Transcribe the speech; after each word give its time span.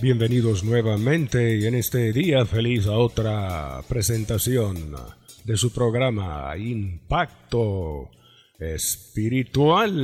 Bienvenidos 0.00 0.64
nuevamente 0.64 1.56
y 1.56 1.66
en 1.66 1.76
este 1.76 2.12
día 2.12 2.44
feliz 2.46 2.86
a 2.88 2.98
otra 2.98 3.80
presentación 3.88 4.92
de 5.44 5.56
su 5.56 5.72
programa 5.72 6.52
Impacto 6.58 8.10
Espiritual. 8.58 9.94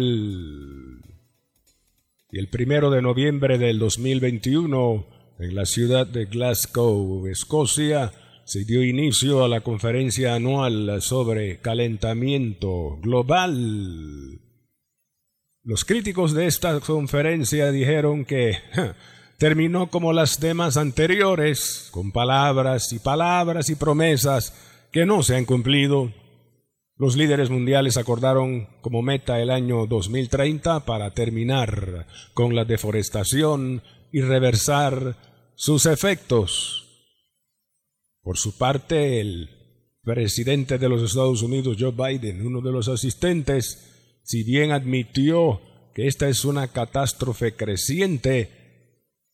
Y 2.30 2.39
el 2.39 2.49
primero 2.49 2.91
de 2.91 3.03
noviembre 3.03 3.59
del 3.59 3.80
2021, 3.80 5.07
en 5.41 5.55
la 5.57 5.66
ciudad 5.66 6.07
de 6.07 6.27
Glasgow, 6.27 7.27
Escocia, 7.27 8.13
se 8.45 8.65
dio 8.65 8.85
inicio 8.85 9.43
a 9.45 9.49
la 9.49 9.61
conferencia 9.61 10.37
anual 10.37 11.02
sobre 11.02 11.59
calentamiento 11.59 12.97
global. 13.02 14.41
Los 15.65 15.85
críticos 15.85 16.32
de 16.32 16.47
esta 16.47 16.79
conferencia 16.79 17.73
dijeron 17.73 18.25
que 18.25 18.57
terminó 19.41 19.88
como 19.88 20.13
las 20.13 20.38
demás 20.38 20.77
anteriores, 20.77 21.88
con 21.93 22.13
palabras 22.13 22.93
y 22.93 22.99
palabras 22.99 23.71
y 23.71 23.74
promesas 23.74 24.52
que 24.93 25.07
no 25.07 25.23
se 25.23 25.35
han 25.35 25.47
cumplido. 25.47 26.13
Los 26.97 27.16
líderes 27.16 27.49
mundiales 27.49 27.97
acordaron 27.97 28.69
como 28.82 29.01
meta 29.01 29.41
el 29.41 29.49
año 29.49 29.87
2030 29.87 30.85
para 30.85 31.15
terminar 31.15 32.07
con 32.35 32.55
la 32.55 32.66
deforestación 32.66 33.82
y 34.13 34.21
reversar 34.21 35.16
sus 35.54 35.87
efectos. 35.87 37.09
Por 38.21 38.37
su 38.37 38.59
parte, 38.59 39.23
el 39.23 39.49
presidente 40.02 40.77
de 40.77 40.88
los 40.91 41.02
Estados 41.02 41.41
Unidos, 41.41 41.79
Joe 41.80 41.93
Biden, 41.93 42.47
uno 42.47 42.60
de 42.60 42.73
los 42.73 42.88
asistentes, 42.88 44.21
si 44.23 44.45
bien 44.45 44.71
admitió 44.71 45.63
que 45.95 46.09
esta 46.09 46.29
es 46.29 46.45
una 46.45 46.69
catástrofe 46.69 47.57
creciente, 47.57 48.60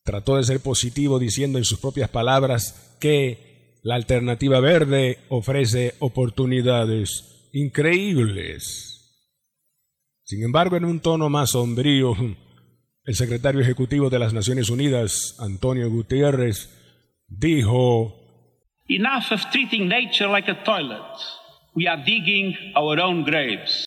trató 0.06 0.36
de 0.36 0.44
ser 0.44 0.60
positivo 0.60 1.18
diciendo 1.18 1.58
en 1.58 1.64
sus 1.64 1.80
propias 1.80 2.08
palabras 2.08 2.96
que 3.00 3.76
la 3.82 3.96
alternativa 3.96 4.60
verde 4.60 5.18
ofrece 5.28 5.94
oportunidades 5.98 7.48
increíbles. 7.52 8.94
Sin 10.22 10.44
embargo, 10.44 10.76
en 10.76 10.84
un 10.84 11.00
tono 11.00 11.28
más 11.28 11.50
sombrío, 11.50 12.14
el 13.04 13.14
secretario 13.14 13.60
ejecutivo 13.60 14.08
de 14.08 14.18
las 14.18 14.32
Naciones 14.32 14.70
Unidas, 14.70 15.36
Antonio 15.40 15.90
Gutiérrez, 15.90 16.70
dijo 17.28 18.14
Enough 18.88 19.32
of 19.32 19.50
treating 19.50 19.88
nature 19.88 20.28
like 20.28 20.48
a 20.48 20.62
toilet. 20.62 21.02
We 21.74 21.88
are 21.88 22.02
digging 22.02 22.54
our 22.76 23.00
own 23.00 23.24
graves. 23.24 23.84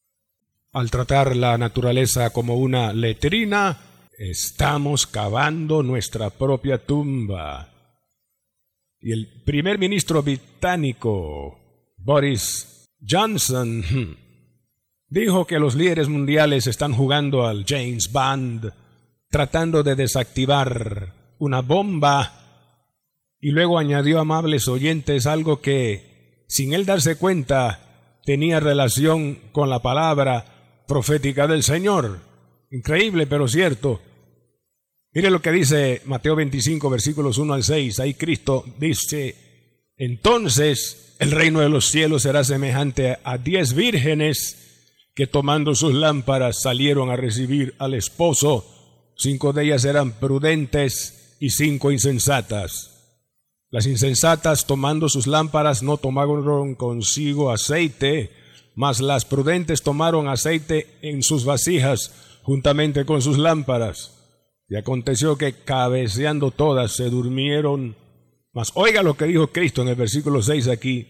Al 0.73 0.91
tratar 0.91 1.35
la 1.35 1.57
naturaleza 1.57 2.29
como 2.31 2.55
una 2.55 2.93
letrina, 2.93 3.88
estamos 4.19 5.07
cavando 5.07 5.81
nuestra 5.81 6.29
propia 6.29 6.77
tumba. 6.85 7.69
Y 8.99 9.13
el 9.13 9.43
primer 9.45 9.79
ministro 9.79 10.21
británico, 10.21 11.57
Boris 11.97 12.89
Johnson, 12.99 14.17
dijo 15.07 15.47
que 15.47 15.57
los 15.57 15.75
líderes 15.75 16.09
mundiales 16.09 16.67
están 16.67 16.93
jugando 16.93 17.47
al 17.47 17.63
James 17.65 18.11
Bond, 18.11 18.73
tratando 19.29 19.83
de 19.83 19.95
desactivar 19.95 21.35
una 21.39 21.61
bomba 21.61 22.33
y 23.39 23.51
luego 23.51 23.79
añadió 23.79 24.19
amables 24.19 24.67
oyentes 24.67 25.27
algo 25.27 25.61
que, 25.61 26.43
sin 26.49 26.73
él 26.73 26.85
darse 26.85 27.15
cuenta, 27.15 28.19
tenía 28.25 28.59
relación 28.59 29.35
con 29.53 29.69
la 29.69 29.81
palabra 29.81 30.83
profética 30.89 31.47
del 31.47 31.63
Señor. 31.63 32.19
Increíble, 32.69 33.25
pero 33.25 33.47
cierto. 33.47 34.01
Mire 35.19 35.31
lo 35.31 35.41
que 35.41 35.51
dice 35.51 36.01
Mateo 36.05 36.33
25, 36.37 36.89
versículos 36.89 37.37
1 37.39 37.53
al 37.53 37.65
6. 37.65 37.99
Ahí 37.99 38.13
Cristo 38.13 38.63
dice, 38.79 39.35
entonces 39.97 41.17
el 41.19 41.31
reino 41.31 41.59
de 41.59 41.67
los 41.67 41.87
cielos 41.87 42.21
será 42.21 42.45
semejante 42.45 43.17
a 43.25 43.37
diez 43.37 43.73
vírgenes 43.73 45.09
que 45.13 45.27
tomando 45.27 45.75
sus 45.75 45.93
lámparas 45.93 46.61
salieron 46.61 47.09
a 47.09 47.17
recibir 47.17 47.75
al 47.79 47.95
esposo. 47.95 48.65
Cinco 49.17 49.51
de 49.51 49.65
ellas 49.65 49.83
eran 49.83 50.13
prudentes 50.13 51.35
y 51.41 51.49
cinco 51.49 51.91
insensatas. 51.91 53.17
Las 53.71 53.87
insensatas 53.87 54.67
tomando 54.67 55.09
sus 55.09 55.27
lámparas 55.27 55.83
no 55.83 55.97
tomaron 55.97 56.75
consigo 56.75 57.51
aceite, 57.51 58.31
mas 58.73 59.01
las 59.01 59.25
prudentes 59.25 59.81
tomaron 59.81 60.29
aceite 60.29 60.87
en 61.01 61.23
sus 61.23 61.43
vasijas 61.43 62.39
juntamente 62.41 63.03
con 63.03 63.21
sus 63.21 63.37
lámparas. 63.37 64.15
Y 64.69 64.75
aconteció 64.75 65.35
que 65.35 65.53
cabeceando 65.53 66.51
todas 66.51 66.95
se 66.95 67.09
durmieron. 67.09 67.95
Mas 68.53 68.71
oiga 68.75 69.01
lo 69.01 69.15
que 69.15 69.25
dijo 69.25 69.47
Cristo 69.47 69.81
en 69.81 69.87
el 69.89 69.95
versículo 69.95 70.43
6 70.43 70.67
aquí. 70.67 71.07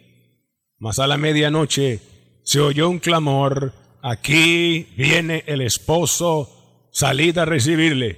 Mas 0.77 0.97
a 0.99 1.07
la 1.07 1.17
medianoche 1.17 1.99
se 2.43 2.61
oyó 2.61 2.89
un 2.89 2.99
clamor, 2.99 3.73
aquí 4.01 4.87
viene 4.95 5.43
el 5.45 5.61
esposo, 5.61 6.89
salid 6.91 7.37
a 7.37 7.45
recibirle. 7.45 8.17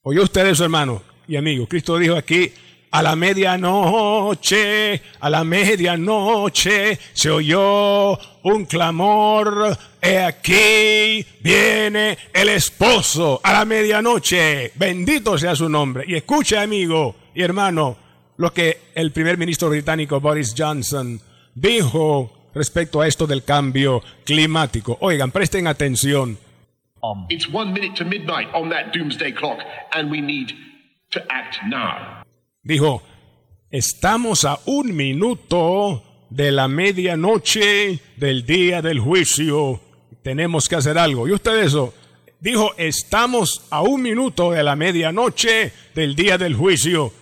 ¿Oyó 0.00 0.22
usted 0.22 0.46
eso, 0.46 0.64
hermano 0.64 1.02
y 1.28 1.36
amigo? 1.36 1.66
Cristo 1.66 1.98
dijo 1.98 2.16
aquí, 2.16 2.50
a 2.96 3.02
la 3.02 3.14
medianoche, 3.14 5.02
a 5.20 5.28
la 5.28 5.44
medianoche 5.44 6.98
se 7.12 7.28
oyó 7.28 8.18
un 8.42 8.64
clamor. 8.64 9.76
He 10.00 10.18
aquí 10.18 11.26
viene 11.42 12.16
el 12.32 12.48
esposo 12.48 13.38
a 13.44 13.52
la 13.52 13.66
medianoche. 13.66 14.72
Bendito 14.76 15.36
sea 15.36 15.54
su 15.54 15.68
nombre. 15.68 16.04
Y 16.08 16.14
escuche, 16.14 16.56
amigo 16.56 17.16
y 17.34 17.42
hermano, 17.42 17.98
lo 18.38 18.50
que 18.54 18.84
el 18.94 19.12
primer 19.12 19.36
ministro 19.36 19.68
británico 19.68 20.18
Boris 20.18 20.54
Johnson 20.56 21.20
dijo 21.54 22.48
respecto 22.54 23.02
a 23.02 23.06
esto 23.06 23.26
del 23.26 23.44
cambio 23.44 24.02
climático. 24.24 24.96
Oigan, 25.02 25.32
presten 25.32 25.66
atención. 25.66 26.38
It's 27.28 27.46
one 27.52 27.74
minute 27.74 27.94
to 27.96 28.06
midnight 28.06 28.48
on 28.54 28.70
that 28.70 28.94
doomsday 28.94 29.32
clock, 29.32 29.58
and 29.92 30.10
we 30.10 30.22
need 30.22 30.54
to 31.10 31.20
act 31.28 31.58
now. 31.68 32.25
Dijo, 32.66 33.00
estamos 33.70 34.44
a 34.44 34.58
un 34.66 34.96
minuto 34.96 36.02
de 36.30 36.50
la 36.50 36.66
medianoche 36.66 38.00
del 38.16 38.44
día 38.44 38.82
del 38.82 38.98
juicio. 38.98 39.80
Tenemos 40.24 40.68
que 40.68 40.74
hacer 40.74 40.98
algo. 40.98 41.28
¿Y 41.28 41.32
usted 41.32 41.60
eso? 41.60 41.94
Dijo, 42.40 42.72
estamos 42.76 43.62
a 43.70 43.82
un 43.82 44.02
minuto 44.02 44.50
de 44.50 44.64
la 44.64 44.74
medianoche 44.74 45.72
del 45.94 46.16
día 46.16 46.38
del 46.38 46.56
juicio. 46.56 47.12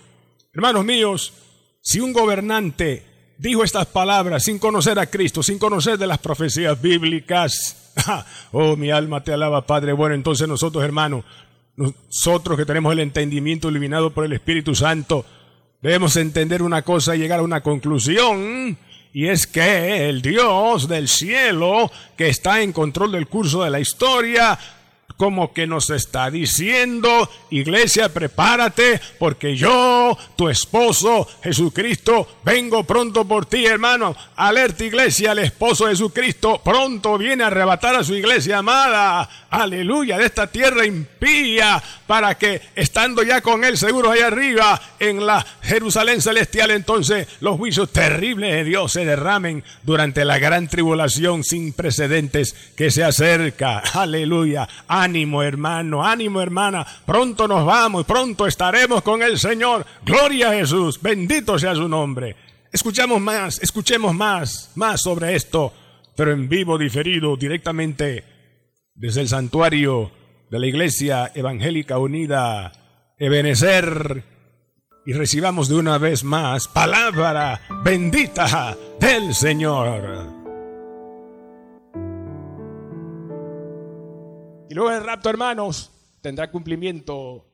Hermanos 0.51 0.83
míos, 0.83 1.33
si 1.79 1.99
un 1.99 2.11
gobernante 2.11 3.03
dijo 3.37 3.63
estas 3.63 3.85
palabras 3.85 4.45
sin 4.45 4.57
conocer 4.57 4.97
a 4.97 5.05
Cristo, 5.05 5.43
sin 5.43 5.59
conocer 5.59 5.99
de 5.99 6.07
las 6.07 6.17
profecías 6.17 6.81
bíblicas, 6.81 7.93
oh, 8.51 8.75
mi 8.75 8.89
alma 8.89 9.23
te 9.23 9.31
alaba, 9.31 9.67
Padre. 9.67 9.93
Bueno, 9.93 10.15
entonces 10.15 10.47
nosotros, 10.47 10.83
hermanos, 10.83 11.23
nosotros 11.75 12.57
que 12.57 12.65
tenemos 12.65 12.91
el 12.93 12.99
entendimiento 12.99 13.69
iluminado 13.69 14.11
por 14.11 14.25
el 14.25 14.33
Espíritu 14.33 14.73
Santo, 14.73 15.25
debemos 15.85 16.17
entender 16.17 16.63
una 16.63 16.81
cosa 16.81 17.15
y 17.15 17.19
llegar 17.19 17.41
a 17.41 17.43
una 17.43 17.61
conclusión. 17.61 18.75
Y 19.13 19.27
es 19.27 19.45
que 19.45 20.09
el 20.09 20.23
Dios 20.23 20.87
del 20.87 21.07
cielo, 21.07 21.91
que 22.17 22.27
está 22.27 22.63
en 22.63 22.73
control 22.73 23.11
del 23.11 23.27
curso 23.27 23.63
de 23.63 23.69
la 23.69 23.79
historia, 23.79 24.57
como 25.17 25.53
que 25.53 25.65
nos 25.65 25.89
está 25.89 26.29
diciendo, 26.29 27.29
iglesia, 27.49 28.09
prepárate, 28.09 28.99
porque 29.17 29.55
yo, 29.55 30.17
tu 30.35 30.49
esposo 30.49 31.27
Jesucristo, 31.43 32.27
vengo 32.43 32.83
pronto 32.83 33.25
por 33.25 33.45
ti, 33.45 33.65
hermano. 33.65 34.15
Alerta, 34.35 34.83
iglesia, 34.83 35.31
el 35.31 35.39
esposo 35.39 35.87
Jesucristo 35.87 36.61
pronto 36.63 37.17
viene 37.17 37.43
a 37.43 37.47
arrebatar 37.47 37.95
a 37.95 38.03
su 38.03 38.13
iglesia 38.13 38.57
amada, 38.57 39.29
aleluya, 39.49 40.17
de 40.17 40.25
esta 40.25 40.47
tierra 40.47 40.85
impía, 40.85 41.81
para 42.07 42.35
que 42.37 42.61
estando 42.75 43.23
ya 43.23 43.41
con 43.41 43.63
él 43.63 43.77
seguro 43.77 44.11
allá 44.11 44.27
arriba, 44.27 44.81
en 44.99 45.25
la 45.25 45.45
Jerusalén 45.61 46.21
celestial, 46.21 46.71
entonces 46.71 47.27
los 47.39 47.57
juicios 47.57 47.91
terribles 47.91 48.51
de 48.51 48.63
Dios 48.65 48.91
se 48.91 49.05
derramen 49.05 49.63
durante 49.83 50.25
la 50.25 50.39
gran 50.39 50.67
tribulación 50.67 51.43
sin 51.43 51.73
precedentes 51.73 52.53
que 52.75 52.91
se 52.91 53.03
acerca, 53.03 53.79
aleluya 53.93 54.67
ánimo 55.05 55.43
hermano, 55.43 56.03
ánimo 56.03 56.41
hermana, 56.41 56.85
pronto 57.05 57.47
nos 57.47 57.65
vamos, 57.65 58.05
pronto 58.05 58.47
estaremos 58.47 59.01
con 59.03 59.21
el 59.21 59.37
Señor. 59.37 59.85
Gloria 60.03 60.49
a 60.49 60.53
Jesús, 60.53 61.01
bendito 61.01 61.57
sea 61.59 61.75
su 61.75 61.87
nombre. 61.87 62.35
Escuchamos 62.71 63.21
más, 63.21 63.61
escuchemos 63.61 64.13
más, 64.13 64.71
más 64.75 65.01
sobre 65.01 65.35
esto, 65.35 65.71
pero 66.15 66.31
en 66.31 66.49
vivo, 66.49 66.77
diferido, 66.77 67.37
directamente 67.37 68.23
desde 68.95 69.21
el 69.21 69.29
santuario 69.29 70.11
de 70.49 70.59
la 70.59 70.67
Iglesia 70.67 71.31
Evangélica 71.33 71.99
Unida, 71.99 72.71
Ebenezer, 73.17 74.23
y 75.05 75.13
recibamos 75.13 75.69
de 75.69 75.75
una 75.75 75.99
vez 75.99 76.23
más 76.23 76.67
palabra 76.67 77.61
bendita 77.83 78.75
del 78.99 79.35
Señor. 79.35 80.44
Luego 84.75 84.91
el 84.91 85.05
rapto, 85.05 85.29
hermanos, 85.29 85.89
tendrá 86.19 86.51
cumplimiento 86.51 87.45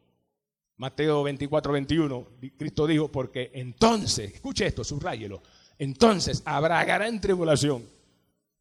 Mateo 0.77 1.21
24, 1.21 1.71
21. 1.71 2.27
Cristo 2.57 2.87
dijo, 2.87 3.11
porque 3.11 3.51
entonces, 3.53 4.33
escuche 4.33 4.65
esto, 4.65 4.83
subrayelo, 4.83 5.39
entonces 5.77 6.41
habrá 6.45 6.83
gran 6.83 7.21
tribulación, 7.21 7.85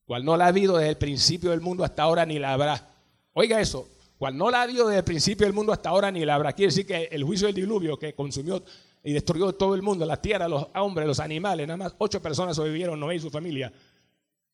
cual 0.05 0.27
no 0.27 0.37
la 0.37 0.45
ha 0.45 0.49
habido 0.49 0.77
desde 0.77 0.91
el 0.91 0.99
principio 0.99 1.53
del 1.53 1.63
mundo 1.63 1.85
hasta 1.85 2.03
ahora 2.03 2.27
ni 2.27 2.39
la 2.39 2.53
habrá. 2.53 2.87
Oiga 3.33 3.59
eso, 3.63 3.89
cual 4.19 4.37
no 4.37 4.51
la 4.51 4.59
ha 4.59 4.63
habido 4.65 4.89
desde 4.89 4.99
el 4.99 5.05
principio 5.05 5.47
del 5.47 5.55
mundo 5.55 5.73
hasta 5.73 5.89
ahora 5.89 6.11
ni 6.11 6.23
la 6.27 6.35
habrá. 6.35 6.53
Quiere 6.53 6.71
decir 6.71 6.87
que 6.87 7.05
el 7.11 7.25
juicio 7.25 7.47
del 7.47 7.57
diluvio 7.57 7.99
que 7.99 8.13
consumió 8.13 8.63
y 9.03 9.15
destruyó 9.15 9.55
todo 9.55 9.75
el 9.75 9.81
mundo, 9.81 10.05
la 10.05 10.21
tierra, 10.21 10.47
los 10.47 10.67
hombres, 10.75 11.07
los 11.07 11.21
animales, 11.21 11.67
nada 11.67 11.79
más 11.79 11.95
ocho 11.97 12.21
personas 12.21 12.57
sobrevivieron, 12.57 13.01
Noé 13.01 13.17
y 13.17 13.21
su 13.21 13.31
familia. 13.31 13.73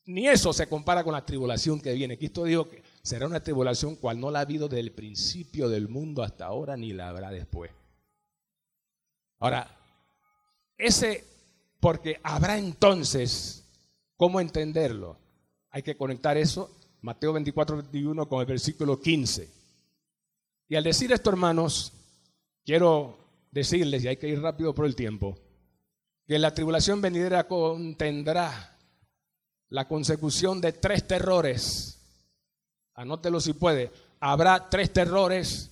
Ni 0.05 0.29
eso 0.29 0.53
se 0.53 0.69
compara 0.69 1.03
con 1.03 1.13
la 1.13 1.27
tribulación 1.27 1.81
que 1.81 1.93
viene. 1.93 2.17
Cristo 2.17 2.45
dijo 2.45 2.69
que 2.69 2.81
será 3.07 3.29
una 3.29 3.39
tribulación 3.39 3.95
cual 3.95 4.19
no 4.19 4.33
la 4.33 4.41
ha 4.41 4.43
habido 4.43 4.69
desde 4.69 4.81
el 4.81 4.91
principio 4.91 5.69
del 5.69 5.89
mundo 5.89 6.25
hasta 6.25 6.45
ahora 6.45 6.77
ni 6.77 6.93
la 6.93 7.09
habrá 7.09 7.31
después. 7.31 7.71
Ahora, 9.39 9.71
ese, 10.77 11.25
porque 11.79 12.19
habrá 12.25 12.59
entonces, 12.59 13.65
¿cómo 14.17 14.41
entenderlo? 14.41 15.17
Hay 15.71 15.85
que 15.85 15.97
conectar 15.97 16.37
eso, 16.37 16.77
Mateo 17.01 17.33
24, 17.33 17.77
21, 17.77 18.29
con 18.29 18.41
el 18.41 18.47
versículo 18.47 19.01
15. 19.01 19.49
Y 20.69 20.75
al 20.75 20.83
decir 20.83 21.13
esto, 21.13 21.31
hermanos, 21.31 21.93
quiero 22.65 23.19
decirles, 23.53 24.03
y 24.03 24.09
hay 24.09 24.17
que 24.17 24.29
ir 24.29 24.41
rápido 24.41 24.75
por 24.75 24.85
el 24.85 24.97
tiempo, 24.97 25.39
que 26.27 26.41
la 26.41 26.53
tribulación 26.53 27.01
venidera 27.01 27.47
contendrá 27.47 28.77
la 29.69 29.87
consecución 29.87 30.61
de 30.61 30.73
tres 30.73 31.07
terrores. 31.07 31.96
Anótelo 32.97 33.41
si 33.41 33.53
puede. 33.53 33.93
Habrá 34.21 34.69
tres 34.69 34.93
terrores 34.93 35.71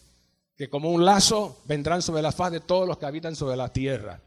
que 0.57 0.69
como 0.69 0.93
un 0.93 1.05
lazo 1.05 1.63
vendrán 1.67 2.03
sobre 2.03 2.23
la 2.23 2.33
faz 2.33 2.53
de 2.53 2.61
todos 2.61 2.87
los 2.87 2.99
que 2.99 3.07
habitan 3.07 3.35
sobre 3.35 3.57
la 3.57 3.73
tierra. 3.73 4.21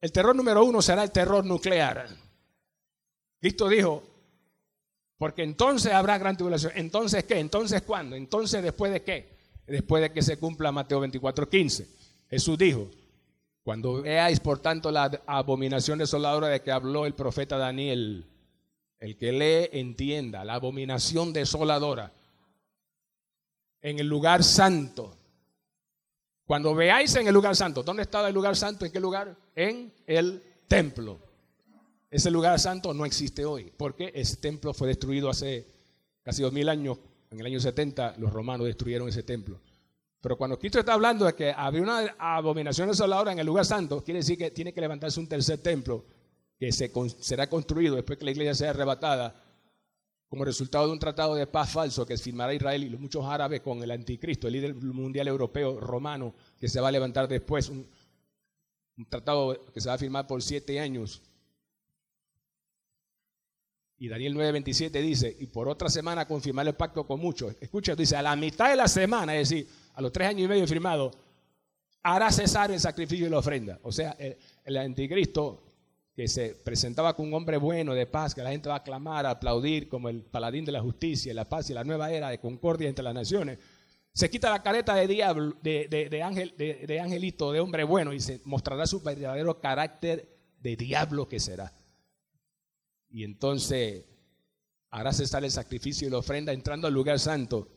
El 0.00 0.12
terror 0.12 0.34
número 0.34 0.64
uno 0.64 0.82
será 0.82 1.04
el 1.04 1.12
terror 1.12 1.44
nuclear. 1.44 2.08
Cristo 3.40 3.68
dijo, 3.68 4.02
porque 5.16 5.44
entonces 5.44 5.92
habrá 5.92 6.18
gran 6.18 6.36
tribulación. 6.36 6.72
¿Entonces 6.74 7.24
qué? 7.24 7.38
¿Entonces 7.38 7.82
cuándo? 7.82 8.16
¿Entonces 8.16 8.62
después 8.62 8.92
de 8.92 9.02
qué? 9.02 9.36
Después 9.66 10.02
de 10.02 10.12
que 10.12 10.20
se 10.20 10.36
cumpla 10.36 10.72
Mateo 10.72 10.98
24, 10.98 11.48
15. 11.48 11.88
Jesús 12.28 12.58
dijo, 12.58 12.90
cuando 13.62 14.02
veáis 14.02 14.40
por 14.40 14.58
tanto 14.58 14.90
la 14.90 15.22
abominación 15.26 16.00
desoladora 16.00 16.48
de 16.48 16.60
que 16.60 16.72
habló 16.72 17.06
el 17.06 17.14
profeta 17.14 17.56
Daniel, 17.56 18.26
el 19.02 19.16
que 19.16 19.32
lee 19.32 19.80
entienda, 19.80 20.44
la 20.44 20.54
abominación 20.54 21.32
desoladora 21.32 22.12
en 23.80 23.98
el 23.98 24.06
lugar 24.06 24.44
santo. 24.44 25.16
Cuando 26.46 26.72
veáis 26.72 27.12
en 27.16 27.26
el 27.26 27.34
lugar 27.34 27.56
santo, 27.56 27.82
¿dónde 27.82 28.02
estaba 28.02 28.28
el 28.28 28.34
lugar 28.34 28.54
santo? 28.54 28.86
¿En 28.86 28.92
qué 28.92 29.00
lugar? 29.00 29.36
En 29.56 29.92
el 30.06 30.40
templo. 30.68 31.18
Ese 32.12 32.30
lugar 32.30 32.60
santo 32.60 32.94
no 32.94 33.04
existe 33.04 33.44
hoy, 33.44 33.72
porque 33.76 34.12
ese 34.14 34.36
templo 34.36 34.72
fue 34.72 34.86
destruido 34.86 35.28
hace 35.28 35.66
casi 36.22 36.42
dos 36.42 36.52
mil 36.52 36.68
años. 36.68 36.96
En 37.32 37.40
el 37.40 37.46
año 37.46 37.58
70 37.58 38.14
los 38.18 38.32
romanos 38.32 38.68
destruyeron 38.68 39.08
ese 39.08 39.24
templo. 39.24 39.58
Pero 40.20 40.36
cuando 40.36 40.60
Cristo 40.60 40.78
está 40.78 40.92
hablando 40.92 41.24
de 41.24 41.34
que 41.34 41.50
había 41.50 41.82
una 41.82 42.14
abominación 42.20 42.86
desoladora 42.86 43.32
en 43.32 43.40
el 43.40 43.46
lugar 43.46 43.66
santo, 43.66 44.04
quiere 44.04 44.20
decir 44.20 44.38
que 44.38 44.52
tiene 44.52 44.72
que 44.72 44.80
levantarse 44.80 45.18
un 45.18 45.26
tercer 45.26 45.58
templo 45.58 46.04
que 46.62 46.70
se, 46.70 46.92
será 47.18 47.48
construido 47.48 47.96
después 47.96 48.20
que 48.20 48.24
la 48.24 48.30
iglesia 48.30 48.54
sea 48.54 48.70
arrebatada 48.70 49.34
como 50.28 50.44
resultado 50.44 50.86
de 50.86 50.92
un 50.92 50.98
tratado 51.00 51.34
de 51.34 51.48
paz 51.48 51.72
falso 51.72 52.06
que 52.06 52.16
firmará 52.16 52.54
Israel 52.54 52.84
y 52.84 52.88
los 52.88 53.00
muchos 53.00 53.24
árabes 53.24 53.62
con 53.62 53.82
el 53.82 53.90
anticristo, 53.90 54.46
el 54.46 54.52
líder 54.52 54.74
mundial 54.76 55.26
europeo 55.26 55.80
romano, 55.80 56.36
que 56.60 56.68
se 56.68 56.80
va 56.80 56.86
a 56.86 56.92
levantar 56.92 57.26
después, 57.26 57.68
un, 57.68 57.84
tratado 59.08 59.60
que 59.74 59.80
se 59.80 59.88
va 59.88 59.96
a 59.96 59.98
firmar 59.98 60.28
por 60.28 60.40
siete 60.40 60.78
años. 60.78 61.20
Y 63.98 64.06
Daniel 64.06 64.36
9:27 64.36 65.02
dice, 65.02 65.36
y 65.40 65.46
por 65.48 65.68
otra 65.68 65.88
semana 65.88 66.28
confirmar 66.28 66.68
el 66.68 66.74
pacto 66.74 67.04
con 67.04 67.18
muchos. 67.18 67.56
Escucha, 67.60 67.96
dice, 67.96 68.14
a 68.14 68.22
la 68.22 68.36
mitad 68.36 68.70
de 68.70 68.76
la 68.76 68.86
semana, 68.86 69.34
es 69.36 69.48
decir, 69.48 69.68
a 69.94 70.00
los 70.00 70.12
tres 70.12 70.28
años 70.28 70.42
y 70.42 70.48
medio 70.48 70.66
firmado, 70.68 71.10
hará 72.04 72.30
cesar 72.30 72.70
el 72.70 72.78
sacrificio 72.78 73.26
y 73.26 73.30
la 73.30 73.38
ofrenda. 73.38 73.80
O 73.82 73.90
sea, 73.90 74.16
el 74.64 74.76
anticristo 74.76 75.71
que 76.14 76.28
se 76.28 76.54
presentaba 76.54 77.14
como 77.16 77.28
un 77.28 77.34
hombre 77.34 77.56
bueno, 77.56 77.94
de 77.94 78.06
paz, 78.06 78.34
que 78.34 78.42
la 78.42 78.50
gente 78.50 78.68
va 78.68 78.76
a 78.76 78.78
aclamar, 78.78 79.24
a 79.24 79.30
aplaudir 79.30 79.88
como 79.88 80.08
el 80.08 80.22
paladín 80.22 80.64
de 80.64 80.72
la 80.72 80.80
justicia, 80.80 81.32
la 81.32 81.48
paz 81.48 81.70
y 81.70 81.74
la 81.74 81.84
nueva 81.84 82.10
era 82.12 82.28
de 82.28 82.38
concordia 82.38 82.88
entre 82.88 83.04
las 83.04 83.14
naciones, 83.14 83.58
se 84.14 84.28
quita 84.28 84.50
la 84.50 84.62
careta 84.62 84.94
de 84.94 85.06
diablo, 85.06 85.56
de, 85.62 86.22
ángel, 86.22 86.54
de, 86.58 87.00
angelito, 87.00 87.50
de 87.50 87.60
hombre 87.60 87.84
bueno, 87.84 88.12
y 88.12 88.20
se 88.20 88.42
mostrará 88.44 88.86
su 88.86 89.00
verdadero 89.00 89.58
carácter 89.58 90.28
de 90.60 90.76
diablo 90.76 91.28
que 91.28 91.40
será. 91.40 91.72
Y 93.08 93.24
entonces 93.24 94.04
hará 94.90 95.14
cesar 95.14 95.44
el 95.44 95.50
sacrificio 95.50 96.06
y 96.06 96.10
la 96.10 96.18
ofrenda 96.18 96.52
entrando 96.52 96.86
al 96.86 96.92
lugar 96.92 97.18
santo. 97.18 97.68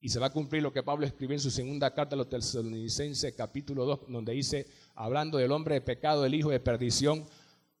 Y 0.00 0.10
se 0.10 0.20
va 0.20 0.26
a 0.26 0.32
cumplir 0.32 0.62
lo 0.62 0.72
que 0.72 0.82
Pablo 0.82 1.06
escribió 1.06 1.34
en 1.34 1.40
su 1.40 1.50
segunda 1.50 1.92
carta 1.92 2.14
a 2.14 2.18
los 2.18 2.28
tesalonicenses, 2.28 3.34
capítulo 3.34 3.84
2, 3.84 4.00
donde 4.08 4.32
dice, 4.32 4.66
hablando 4.94 5.38
del 5.38 5.50
hombre 5.50 5.74
de 5.74 5.80
pecado, 5.80 6.24
el 6.24 6.34
hijo 6.34 6.50
de 6.50 6.60
perdición, 6.60 7.26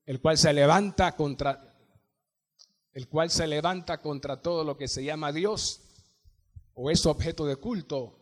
el 0.04 0.20
cual 0.20 0.36
se 0.36 0.52
levanta 0.52 1.14
contra 1.14 1.64
el 2.92 3.08
cual 3.08 3.30
se 3.30 3.46
levanta 3.46 4.00
contra 4.00 4.42
todo 4.42 4.64
lo 4.64 4.76
que 4.76 4.88
se 4.88 5.04
llama 5.04 5.30
Dios 5.30 5.82
o 6.74 6.90
es 6.90 7.06
objeto 7.06 7.46
de 7.46 7.54
culto, 7.54 8.18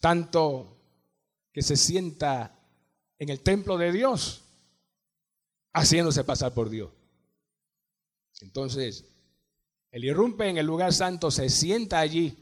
tanto 0.00 0.76
que 1.52 1.62
se 1.62 1.76
sienta 1.76 2.58
en 3.18 3.28
el 3.30 3.40
templo 3.40 3.78
de 3.78 3.92
Dios, 3.92 4.42
haciéndose 5.72 6.24
pasar 6.24 6.52
por 6.52 6.68
Dios. 6.68 6.90
Entonces, 8.40 9.11
el 9.92 10.06
irrumpe 10.06 10.48
en 10.48 10.56
el 10.56 10.66
lugar 10.66 10.92
santo 10.92 11.30
se 11.30 11.50
sienta 11.50 12.00
allí 12.00 12.36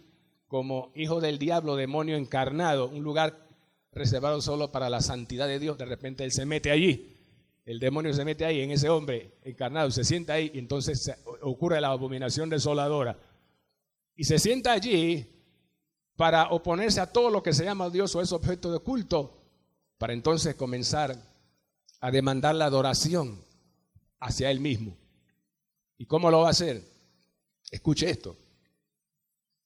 como 0.47 0.93
hijo 0.95 1.21
del 1.21 1.39
diablo, 1.39 1.77
demonio 1.77 2.17
encarnado, 2.17 2.89
un 2.89 3.03
lugar 3.03 3.47
reservado 3.93 4.41
solo 4.41 4.71
para 4.71 4.89
la 4.89 5.01
santidad 5.01 5.49
de 5.49 5.59
Dios, 5.59 5.77
de 5.77 5.85
repente 5.85 6.25
él 6.25 6.31
se 6.31 6.47
mete 6.47 6.71
allí, 6.71 7.17
el 7.65 7.81
demonio 7.81 8.13
se 8.15 8.25
mete 8.25 8.45
ahí 8.45 8.61
en 8.61 8.71
ese 8.71 8.89
hombre 8.89 9.33
encarnado, 9.43 9.91
se 9.91 10.05
sienta 10.05 10.35
ahí 10.35 10.53
y 10.55 10.61
entonces 10.61 11.13
ocurre 11.43 11.81
la 11.81 11.89
abominación 11.89 12.49
desoladora. 12.49 13.19
Y 14.15 14.25
se 14.25 14.39
sienta 14.39 14.73
allí 14.73 15.27
para 16.17 16.51
oponerse 16.51 17.01
a 17.01 17.13
todo 17.13 17.31
lo 17.31 17.43
que 17.43 17.53
se 17.53 17.65
llama 17.65 17.91
Dios 17.91 18.15
o 18.15 18.21
es 18.21 18.33
objeto 18.33 18.73
de 18.73 18.79
culto, 18.79 19.43
para 19.99 20.13
entonces 20.13 20.55
comenzar 20.55 21.17
a 22.01 22.11
demandar 22.11 22.55
la 22.55 22.67
adoración 22.67 23.45
hacia 24.21 24.51
él 24.51 24.61
mismo. 24.61 24.97
¿Y 25.99 26.07
cómo 26.07 26.31
lo 26.31 26.41
va 26.41 26.49
a 26.49 26.51
hacer? 26.51 27.00
Escuche 27.71 28.11
esto. 28.11 28.37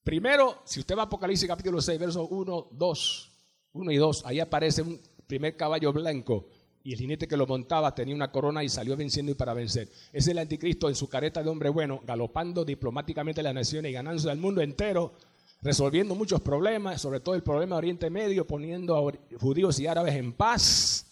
Primero, 0.03 0.63
si 0.65 0.81
usted 0.81 0.97
va 0.97 1.03
a 1.03 1.05
Apocalipsis 1.07 1.49
capítulo 1.49 1.81
6, 1.81 1.99
versos 1.99 2.29
1, 2.31 2.69
2, 2.73 3.33
1 3.73 3.93
y 3.93 3.97
2, 3.97 4.27
ahí 4.27 4.41
aparece 4.41 4.83
un 4.83 5.01
primer 5.27 5.57
caballo 5.57 5.93
blanco 5.93 6.47
y 6.83 6.93
el 6.93 6.99
jinete 6.99 7.27
que 7.27 7.39
lo 7.39 7.47
montaba 7.47 7.95
tenía 7.95 8.15
una 8.15 8.31
corona 8.31 8.63
y 8.63 8.69
salió 8.69 8.95
venciendo 8.95 9.33
y 9.33 9.35
para 9.35 9.55
vencer. 9.55 9.89
Es 10.13 10.29
el 10.29 10.37
anticristo 10.37 10.91
en 10.91 10.95
su 10.95 11.09
careta 11.09 11.43
de 11.43 11.49
hombre 11.49 11.71
bueno, 11.71 12.03
galopando 12.05 12.63
diplomáticamente 12.63 13.43
las 13.43 13.55
naciones 13.55 13.91
y 13.91 13.95
ganándose 13.95 14.31
al 14.31 14.37
mundo 14.37 14.61
entero, 14.61 15.15
resolviendo 15.63 16.15
muchos 16.15 16.43
problemas, 16.43 17.01
sobre 17.01 17.21
todo 17.21 17.35
el 17.35 17.43
problema 17.43 17.77
de 17.77 17.79
Oriente 17.79 18.11
Medio, 18.11 18.47
poniendo 18.47 18.97
a 18.99 19.13
judíos 19.39 19.81
y 19.81 19.87
árabes 19.87 20.15
en 20.15 20.35
paz. 20.35 21.07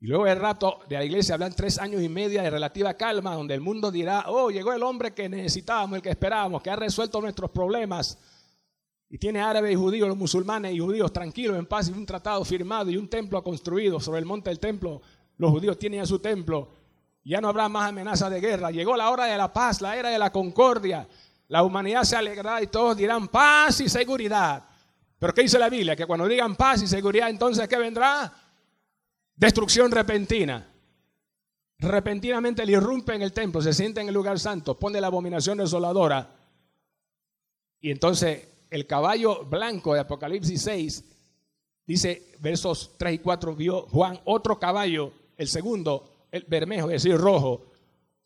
Y 0.00 0.08
luego 0.08 0.26
el 0.26 0.38
rato 0.38 0.80
de 0.88 0.96
la 0.96 1.04
iglesia 1.04 1.34
hablan 1.34 1.54
tres 1.54 1.78
años 1.78 2.02
y 2.02 2.08
medio 2.08 2.42
de 2.42 2.50
relativa 2.50 2.94
calma, 2.94 3.34
donde 3.34 3.54
el 3.54 3.60
mundo 3.60 3.90
dirá, 3.90 4.24
oh, 4.28 4.50
llegó 4.50 4.72
el 4.72 4.82
hombre 4.82 5.14
que 5.14 5.28
necesitábamos, 5.28 5.96
el 5.96 6.02
que 6.02 6.10
esperábamos, 6.10 6.62
que 6.62 6.70
ha 6.70 6.76
resuelto 6.76 7.20
nuestros 7.20 7.50
problemas 7.50 8.18
y 9.08 9.18
tiene 9.18 9.40
árabes 9.40 9.72
y 9.72 9.76
judíos, 9.76 10.08
los 10.08 10.16
musulmanes 10.16 10.74
y 10.74 10.80
judíos 10.80 11.12
tranquilos, 11.12 11.56
en 11.56 11.66
paz, 11.66 11.88
y 11.88 11.92
un 11.92 12.04
tratado 12.04 12.44
firmado 12.44 12.90
y 12.90 12.96
un 12.96 13.08
templo 13.08 13.42
construido 13.42 14.00
sobre 14.00 14.18
el 14.18 14.26
monte 14.26 14.50
del 14.50 14.58
templo. 14.58 15.00
Los 15.38 15.50
judíos 15.50 15.78
tienen 15.78 16.00
a 16.00 16.06
su 16.06 16.18
templo 16.18 16.68
Ya 17.22 17.40
no 17.40 17.48
habrá 17.48 17.68
más 17.68 17.88
amenaza 17.88 18.30
de 18.30 18.40
guerra. 18.40 18.70
Llegó 18.70 18.96
la 18.96 19.10
hora 19.10 19.24
de 19.24 19.36
la 19.36 19.52
paz, 19.52 19.80
la 19.80 19.96
era 19.96 20.10
de 20.10 20.18
la 20.18 20.30
concordia. 20.30 21.08
La 21.48 21.62
humanidad 21.62 22.02
se 22.02 22.16
alegrará 22.16 22.62
y 22.62 22.66
todos 22.66 22.96
dirán 22.96 23.28
paz 23.28 23.80
y 23.80 23.88
seguridad. 23.88 24.64
Pero 25.18 25.32
¿qué 25.34 25.42
dice 25.42 25.58
la 25.58 25.68
Biblia? 25.68 25.96
Que 25.96 26.06
cuando 26.06 26.26
digan 26.28 26.56
paz 26.56 26.82
y 26.82 26.86
seguridad, 26.86 27.28
entonces 27.30 27.66
¿qué 27.68 27.78
vendrá? 27.78 28.32
Destrucción 29.36 29.92
repentina. 29.92 30.72
Repentinamente 31.78 32.64
le 32.64 32.72
irrumpe 32.72 33.14
en 33.14 33.20
el 33.20 33.32
templo, 33.32 33.60
se 33.60 33.74
sienta 33.74 34.00
en 34.00 34.08
el 34.08 34.14
lugar 34.14 34.38
santo, 34.38 34.78
pone 34.78 34.98
la 34.98 35.08
abominación 35.08 35.58
desoladora. 35.58 36.34
Y 37.80 37.90
entonces 37.90 38.48
el 38.70 38.86
caballo 38.86 39.44
blanco 39.44 39.92
de 39.92 40.00
Apocalipsis 40.00 40.62
6, 40.62 41.04
dice 41.86 42.32
versos 42.40 42.92
3 42.96 43.14
y 43.14 43.18
4, 43.18 43.54
vio 43.54 43.82
Juan 43.82 44.18
otro 44.24 44.58
caballo, 44.58 45.12
el 45.36 45.48
segundo, 45.48 46.26
el 46.30 46.46
bermejo, 46.48 46.90
es 46.90 47.02
decir, 47.02 47.18
rojo, 47.18 47.66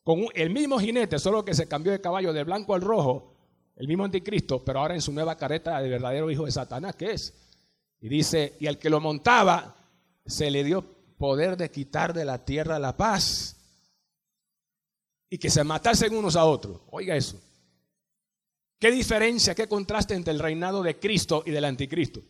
con 0.04 0.26
el 0.34 0.50
mismo 0.50 0.78
jinete, 0.78 1.18
solo 1.18 1.44
que 1.44 1.54
se 1.54 1.66
cambió 1.66 1.90
de 1.90 2.00
caballo 2.00 2.32
de 2.32 2.44
blanco 2.44 2.74
al 2.74 2.82
rojo, 2.82 3.34
el 3.74 3.88
mismo 3.88 4.04
anticristo, 4.04 4.64
pero 4.64 4.78
ahora 4.78 4.94
en 4.94 5.02
su 5.02 5.12
nueva 5.12 5.36
careta 5.36 5.80
de 5.80 5.88
verdadero 5.88 6.30
hijo 6.30 6.44
de 6.44 6.52
Satanás, 6.52 6.94
que 6.94 7.12
es. 7.12 7.34
Y 8.00 8.08
dice, 8.08 8.54
y 8.60 8.68
al 8.68 8.78
que 8.78 8.90
lo 8.90 9.00
montaba, 9.00 9.74
se 10.24 10.50
le 10.50 10.62
dio 10.62 10.99
poder 11.20 11.58
de 11.58 11.70
quitar 11.70 12.14
de 12.14 12.24
la 12.24 12.42
tierra 12.46 12.78
la 12.78 12.96
paz 12.96 13.54
y 15.28 15.36
que 15.36 15.50
se 15.50 15.62
matasen 15.62 16.16
unos 16.16 16.34
a 16.34 16.46
otros. 16.46 16.80
Oiga 16.90 17.14
eso. 17.14 17.38
¿Qué 18.78 18.90
diferencia, 18.90 19.54
qué 19.54 19.68
contraste 19.68 20.14
entre 20.14 20.32
el 20.32 20.38
reinado 20.38 20.82
de 20.82 20.98
Cristo 20.98 21.42
y 21.44 21.50
del 21.50 21.66
anticristo? 21.66 22.22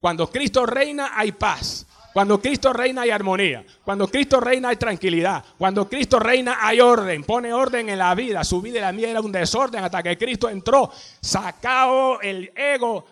Cuando 0.00 0.28
Cristo 0.32 0.66
reina 0.66 1.12
hay 1.14 1.30
paz. 1.30 1.86
Cuando 2.12 2.40
Cristo 2.40 2.72
reina 2.72 3.02
hay 3.02 3.10
armonía. 3.10 3.64
Cuando 3.84 4.08
Cristo 4.08 4.40
reina 4.40 4.70
hay 4.70 4.76
tranquilidad. 4.76 5.44
Cuando 5.56 5.88
Cristo 5.88 6.18
reina 6.18 6.58
hay 6.60 6.80
orden. 6.80 7.22
Pone 7.22 7.52
orden 7.52 7.88
en 7.88 7.98
la 7.98 8.16
vida. 8.16 8.42
Su 8.42 8.60
vida 8.60 8.78
y 8.78 8.80
la 8.80 8.90
mía 8.90 9.10
era 9.10 9.20
un 9.20 9.30
desorden 9.30 9.84
hasta 9.84 10.02
que 10.02 10.18
Cristo 10.18 10.48
entró, 10.48 10.90
sacó 11.20 12.20
el 12.20 12.50
ego 12.56 13.06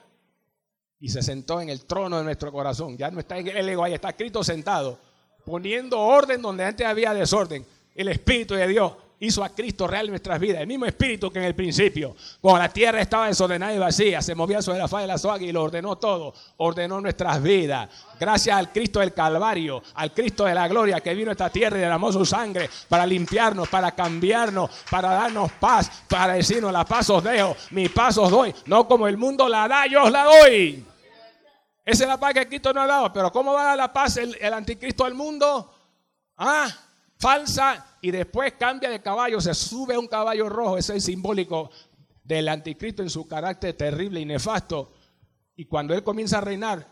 y 0.98 1.08
se 1.08 1.22
sentó 1.22 1.60
en 1.60 1.68
el 1.68 1.84
trono 1.84 2.18
de 2.18 2.24
nuestro 2.24 2.50
corazón. 2.50 2.96
Ya 2.98 3.08
no 3.12 3.20
está 3.20 3.38
el 3.38 3.68
ego 3.68 3.84
ahí, 3.84 3.94
está 3.94 4.12
Cristo 4.14 4.42
sentado, 4.42 4.98
poniendo 5.44 5.98
orden 5.98 6.42
donde 6.42 6.64
antes 6.64 6.86
había 6.86 7.14
desorden. 7.14 7.64
El 7.94 8.08
Espíritu 8.08 8.54
de 8.54 8.66
Dios 8.66 8.92
hizo 9.22 9.44
a 9.44 9.50
Cristo 9.50 9.86
real 9.86 10.06
en 10.06 10.10
nuestras 10.10 10.40
vidas. 10.40 10.60
El 10.60 10.66
mismo 10.66 10.84
espíritu 10.84 11.30
que 11.30 11.38
en 11.38 11.44
el 11.44 11.54
principio, 11.54 12.16
cuando 12.40 12.60
la 12.60 12.68
tierra 12.68 13.00
estaba 13.00 13.28
desordenada 13.28 13.72
y 13.72 13.78
vacía, 13.78 14.20
se 14.20 14.34
movía 14.34 14.60
sobre 14.60 14.78
la 14.78 14.88
faz 14.88 15.02
de 15.02 15.06
la 15.06 15.16
soga 15.16 15.40
y 15.40 15.52
lo 15.52 15.62
ordenó 15.62 15.96
todo. 15.96 16.34
Ordenó 16.56 17.00
nuestras 17.00 17.40
vidas. 17.40 17.88
Gracias 18.18 18.56
al 18.56 18.72
Cristo 18.72 18.98
del 18.98 19.14
Calvario, 19.14 19.80
al 19.94 20.12
Cristo 20.12 20.44
de 20.44 20.54
la 20.54 20.66
gloria 20.66 21.00
que 21.00 21.14
vino 21.14 21.30
a 21.30 21.32
esta 21.32 21.50
tierra 21.50 21.78
y 21.78 21.82
derramó 21.82 22.12
su 22.12 22.26
sangre 22.26 22.68
para 22.88 23.06
limpiarnos, 23.06 23.68
para 23.68 23.92
cambiarnos, 23.92 24.70
para 24.90 25.10
darnos 25.12 25.52
paz, 25.52 26.02
para 26.08 26.34
decirnos 26.34 26.72
la 26.72 26.84
paz 26.84 27.08
os 27.10 27.22
dejo, 27.22 27.56
mi 27.70 27.88
paz 27.88 28.18
os 28.18 28.30
doy. 28.30 28.52
No 28.66 28.88
como 28.88 29.06
el 29.06 29.16
mundo 29.16 29.48
la 29.48 29.68
da, 29.68 29.86
yo 29.86 30.02
os 30.02 30.10
la 30.10 30.24
doy. 30.24 30.84
Esa 31.84 32.04
es 32.04 32.08
la 32.08 32.18
paz 32.18 32.34
que 32.34 32.46
Cristo 32.46 32.72
nos 32.72 32.84
ha 32.84 32.86
dado. 32.86 33.12
Pero 33.12 33.32
¿cómo 33.32 33.52
va 33.52 33.62
a 33.62 33.64
dar 33.66 33.76
la 33.76 33.92
paz 33.92 34.16
el, 34.16 34.36
el 34.40 34.52
anticristo 34.52 35.04
al 35.04 35.14
mundo? 35.14 35.74
Ah, 36.36 36.68
falsa 37.18 37.98
y 38.00 38.10
después 38.10 38.54
cambia 38.58 38.90
de 38.90 39.00
caballo, 39.00 39.40
se 39.40 39.54
sube 39.54 39.94
a 39.94 39.98
un 39.98 40.08
caballo 40.08 40.48
rojo, 40.48 40.76
ese 40.76 40.96
es 40.96 41.04
simbólico 41.04 41.70
del 42.24 42.48
anticristo 42.48 43.02
en 43.02 43.10
su 43.10 43.28
carácter 43.28 43.76
terrible 43.76 44.20
y 44.20 44.24
nefasto. 44.24 44.92
Y 45.54 45.66
cuando 45.66 45.94
él 45.94 46.02
comienza 46.02 46.38
a 46.38 46.40
reinar 46.40 46.86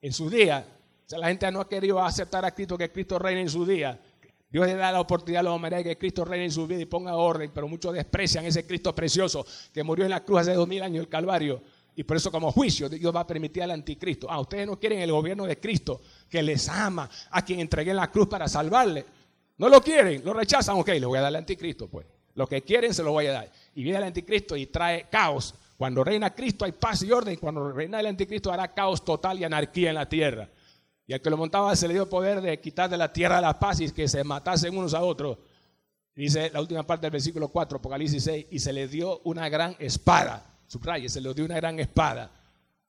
en 0.00 0.12
su 0.12 0.30
día, 0.30 0.66
la 1.10 1.28
gente 1.28 1.50
no 1.50 1.60
ha 1.60 1.68
querido 1.68 2.02
aceptar 2.02 2.44
a 2.44 2.54
Cristo 2.54 2.78
que 2.78 2.90
Cristo 2.90 3.18
reine 3.18 3.42
en 3.42 3.50
su 3.50 3.66
día. 3.66 4.00
Dios 4.48 4.66
le 4.66 4.76
da 4.76 4.92
la 4.92 5.00
oportunidad 5.00 5.40
a 5.40 5.42
los 5.42 5.54
hombres 5.54 5.82
que 5.82 5.98
Cristo 5.98 6.24
reine 6.24 6.46
en 6.46 6.52
su 6.52 6.66
vida 6.66 6.80
y 6.80 6.86
ponga 6.86 7.14
orden, 7.14 7.50
pero 7.52 7.68
muchos 7.68 7.92
desprecian 7.92 8.44
ese 8.46 8.66
Cristo 8.66 8.94
precioso 8.94 9.44
que 9.74 9.82
murió 9.82 10.04
en 10.04 10.10
la 10.12 10.24
cruz 10.24 10.40
hace 10.40 10.54
dos 10.54 10.66
mil 10.66 10.82
años, 10.82 11.02
el 11.02 11.08
Calvario. 11.08 11.60
Y 11.96 12.04
por 12.04 12.16
eso 12.18 12.30
como 12.30 12.52
juicio 12.52 12.88
Dios 12.88 13.14
va 13.14 13.20
a 13.20 13.26
permitir 13.26 13.62
al 13.62 13.72
anticristo. 13.72 14.28
Ah, 14.30 14.38
ustedes 14.38 14.66
no 14.66 14.78
quieren 14.78 15.00
el 15.00 15.10
gobierno 15.10 15.44
de 15.46 15.58
Cristo, 15.58 16.00
que 16.28 16.42
les 16.42 16.68
ama, 16.68 17.08
a 17.30 17.42
quien 17.44 17.58
entregué 17.58 17.90
en 17.90 17.96
la 17.96 18.10
cruz 18.10 18.28
para 18.28 18.46
salvarle. 18.46 19.04
No 19.56 19.68
lo 19.70 19.80
quieren, 19.80 20.22
lo 20.24 20.34
rechazan, 20.34 20.78
ok, 20.78 20.88
le 20.88 21.06
voy 21.06 21.18
a 21.18 21.22
dar 21.22 21.28
al 21.28 21.36
anticristo, 21.36 21.88
pues. 21.88 22.06
Lo 22.34 22.46
que 22.46 22.60
quieren 22.62 22.92
se 22.92 23.02
lo 23.02 23.12
voy 23.12 23.26
a 23.26 23.32
dar. 23.32 23.52
Y 23.74 23.82
viene 23.82 23.98
el 23.98 24.04
anticristo 24.04 24.56
y 24.56 24.66
trae 24.66 25.08
caos. 25.10 25.54
Cuando 25.78 26.04
reina 26.04 26.34
Cristo 26.34 26.66
hay 26.66 26.72
paz 26.72 27.02
y 27.02 27.10
orden. 27.10 27.36
Cuando 27.36 27.72
reina 27.72 27.98
el 27.98 28.06
anticristo 28.06 28.52
hará 28.52 28.74
caos 28.74 29.02
total 29.02 29.40
y 29.40 29.44
anarquía 29.44 29.88
en 29.88 29.94
la 29.94 30.06
tierra. 30.06 30.50
Y 31.06 31.14
al 31.14 31.22
que 31.22 31.30
lo 31.30 31.38
montaba 31.38 31.74
se 31.76 31.88
le 31.88 31.94
dio 31.94 32.10
poder 32.10 32.42
de 32.42 32.60
quitar 32.60 32.90
de 32.90 32.98
la 32.98 33.10
tierra 33.10 33.40
la 33.40 33.58
paz 33.58 33.80
y 33.80 33.90
que 33.90 34.06
se 34.06 34.22
matasen 34.22 34.76
unos 34.76 34.92
a 34.92 35.02
otros. 35.02 35.38
Dice 36.14 36.50
la 36.50 36.60
última 36.60 36.82
parte 36.82 37.06
del 37.06 37.12
versículo 37.12 37.48
4, 37.48 37.78
Apocalipsis 37.78 38.24
6, 38.24 38.46
y 38.50 38.58
se 38.58 38.72
le 38.72 38.86
dio 38.86 39.20
una 39.24 39.48
gran 39.48 39.76
espada. 39.78 40.55
Subraye, 40.66 41.08
se 41.08 41.20
le 41.20 41.32
dio 41.34 41.44
una 41.44 41.56
gran 41.56 41.78
espada. 41.78 42.30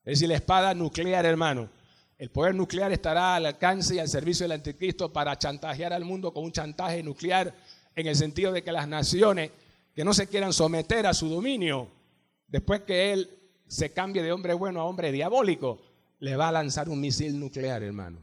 Es 0.03 0.19
decir, 0.19 0.29
la 0.29 0.35
espada 0.35 0.73
nuclear, 0.73 1.25
hermano. 1.25 1.69
El 2.17 2.29
poder 2.29 2.55
nuclear 2.55 2.91
estará 2.91 3.35
al 3.35 3.45
alcance 3.45 3.95
y 3.95 3.99
al 3.99 4.07
servicio 4.07 4.45
del 4.45 4.53
anticristo 4.53 5.13
para 5.13 5.37
chantajear 5.37 5.93
al 5.93 6.03
mundo 6.03 6.33
con 6.33 6.45
un 6.45 6.51
chantaje 6.51 7.03
nuclear 7.03 7.53
en 7.95 8.07
el 8.07 8.15
sentido 8.15 8.51
de 8.51 8.63
que 8.63 8.71
las 8.71 8.87
naciones 8.87 9.51
que 9.93 10.03
no 10.03 10.13
se 10.13 10.27
quieran 10.27 10.53
someter 10.53 11.05
a 11.05 11.13
su 11.13 11.29
dominio, 11.29 11.89
después 12.47 12.81
que 12.81 13.13
él 13.13 13.29
se 13.67 13.91
cambie 13.91 14.23
de 14.23 14.31
hombre 14.31 14.53
bueno 14.53 14.81
a 14.81 14.85
hombre 14.85 15.11
diabólico, 15.11 15.79
le 16.19 16.35
va 16.35 16.49
a 16.49 16.51
lanzar 16.51 16.89
un 16.89 16.99
misil 16.99 17.39
nuclear, 17.39 17.83
hermano. 17.83 18.19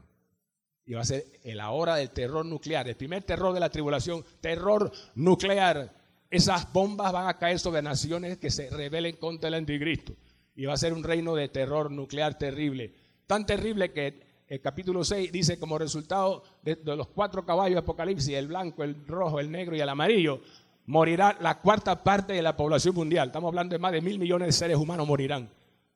Y 0.85 0.93
va 0.93 1.01
a 1.01 1.05
ser 1.05 1.25
la 1.43 1.71
hora 1.71 1.95
del 1.95 2.11
terror 2.11 2.45
nuclear, 2.45 2.87
el 2.87 2.95
primer 2.95 3.23
terror 3.23 3.53
de 3.53 3.59
la 3.59 3.69
tribulación, 3.69 4.23
terror 4.41 4.91
nuclear. 5.15 5.91
Esas 6.29 6.71
bombas 6.71 7.11
van 7.11 7.27
a 7.27 7.37
caer 7.37 7.59
sobre 7.59 7.81
naciones 7.81 8.37
que 8.37 8.49
se 8.49 8.69
rebelen 8.69 9.15
contra 9.17 9.47
el 9.47 9.53
anticristo. 9.53 10.13
Y 10.55 10.65
va 10.65 10.73
a 10.73 10.77
ser 10.77 10.93
un 10.93 11.03
reino 11.03 11.35
de 11.35 11.49
terror 11.49 11.91
nuclear 11.91 12.37
terrible 12.37 12.93
tan 13.27 13.45
terrible 13.45 13.91
que 13.91 14.21
el 14.47 14.61
capítulo 14.61 15.03
6 15.03 15.31
dice 15.31 15.57
como 15.57 15.77
resultado 15.77 16.43
de, 16.61 16.77
los 16.83 17.07
cuatro 17.07 17.45
caballos 17.45 17.75
de 17.75 17.79
Apocalipsis, 17.79 18.35
el 18.35 18.47
blanco, 18.47 18.83
el 18.83 19.05
rojo, 19.07 19.39
el 19.39 19.51
negro 19.51 19.75
y 19.75 19.81
el 19.81 19.89
amarillo, 19.89 20.41
morirá 20.85 21.35
la 21.41 21.59
cuarta 21.59 22.03
parte 22.03 22.33
de 22.33 22.41
la 22.41 22.55
población 22.55 22.93
mundial. 22.93 23.27
Estamos 23.27 23.49
hablando 23.49 23.73
de 23.73 23.79
más 23.79 23.91
de 23.91 24.01
mil 24.01 24.19
millones 24.19 24.47
de 24.47 24.51
seres 24.51 24.77
humanos 24.77 25.07
morirán. 25.07 25.49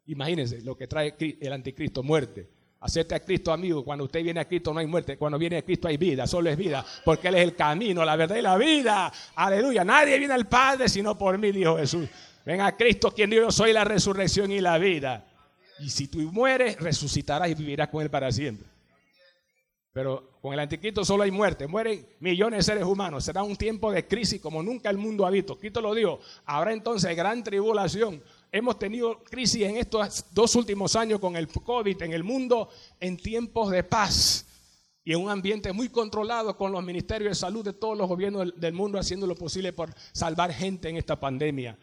Imagínense 0.08 0.62
lo 0.62 0.76
que 0.76 0.88
trae 0.88 1.16
el 1.20 1.54
anticristo, 1.54 2.02
muerte. 2.02 2.50
Acepte 2.82 3.14
a 3.16 3.20
Cristo, 3.20 3.52
amigo. 3.52 3.84
Cuando 3.84 4.06
usted 4.06 4.24
viene 4.24 4.40
a 4.40 4.48
Cristo 4.48 4.74
no 4.74 4.80
hay 4.80 4.88
muerte. 4.88 5.18
Cuando 5.18 5.38
viene 5.38 5.58
a 5.58 5.62
Cristo 5.62 5.88
hay 5.88 5.98
vida, 5.98 6.26
solo 6.26 6.50
es 6.50 6.58
vida. 6.58 6.86
Porque 7.04 7.28
Él 7.28 7.36
es 7.36 7.42
el 7.42 7.56
camino, 7.56 8.06
la 8.06 8.16
verdad 8.16 8.38
y 8.38 8.42
la 8.42 8.58
vida. 8.58 9.12
Aleluya. 9.36 9.84
Nadie 9.84 10.18
viene 10.18 10.34
al 10.34 10.48
Padre 10.48 10.88
sino 10.88 11.18
por 11.18 11.38
mí, 11.38 11.52
dijo 11.52 11.78
Jesús. 11.78 12.08
Ven 12.46 12.62
a 12.62 12.76
Cristo, 12.76 13.14
quien 13.14 13.30
dijo, 13.30 13.44
yo 13.44 13.52
soy 13.52 13.74
la 13.74 13.84
resurrección 13.84 14.52
y 14.52 14.62
la 14.62 14.78
vida. 14.78 15.26
Y 15.80 15.90
si 15.90 16.08
tú 16.08 16.20
mueres, 16.32 16.80
resucitarás 16.80 17.50
y 17.50 17.54
vivirás 17.54 17.90
con 17.90 18.02
Él 18.02 18.10
para 18.10 18.32
siempre. 18.32 18.68
Pero 19.92 20.30
con 20.42 20.54
el 20.54 20.60
anticristo 20.60 21.04
solo 21.04 21.24
hay 21.24 21.32
muerte. 21.32 21.68
Mueren 21.68 22.08
millones 22.20 22.60
de 22.60 22.64
seres 22.64 22.86
humanos. 22.86 23.26
Será 23.26 23.44
un 23.44 23.58
tiempo 23.58 23.92
de 23.92 24.08
crisis 24.08 24.40
como 24.40 24.64
nunca 24.64 24.90
el 24.90 24.98
mundo 24.98 25.26
ha 25.26 25.30
visto. 25.30 25.58
Cristo 25.58 25.82
lo 25.82 25.94
dijo. 25.94 26.20
Habrá 26.46 26.72
entonces 26.72 27.14
gran 27.16 27.44
tribulación. 27.44 28.24
Hemos 28.52 28.80
tenido 28.80 29.24
crisis 29.24 29.64
en 29.64 29.78
estos 29.78 30.26
dos 30.32 30.56
últimos 30.56 30.96
años 30.96 31.20
con 31.20 31.36
el 31.36 31.48
COVID 31.48 32.02
en 32.02 32.14
el 32.14 32.24
mundo 32.24 32.70
en 33.00 33.18
tiempos 33.18 33.70
de 33.72 33.84
paz 33.84 34.46
y 35.04 35.14
en 35.14 35.22
un 35.22 35.30
ambiente 35.30 35.72
muy 35.72 35.90
controlado 35.90 36.58
con 36.58 36.72
los 36.72 36.84
ministerios 36.84 37.32
de 37.32 37.36
salud 37.36 37.64
de 37.64 37.74
todos 37.74 37.98
los 37.98 38.08
gobiernos 38.08 38.54
del 38.60 38.74
mundo 38.74 38.98
haciendo 38.98 39.28
lo 39.28 39.36
posible 39.36 39.74
por 39.74 39.94
salvar 40.12 40.52
gente 40.54 40.90
en 40.90 40.98
esta 40.98 41.20
pandemia. 41.20 41.78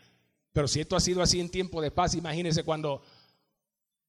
Pero 0.53 0.67
si 0.67 0.81
esto 0.81 0.97
ha 0.97 1.01
sido 1.01 1.23
así 1.23 1.39
en 1.41 1.51
tiempos 1.51 1.83
de 1.83 1.91
paz, 1.91 2.15
imagínense 2.15 2.63
cuando 2.65 3.03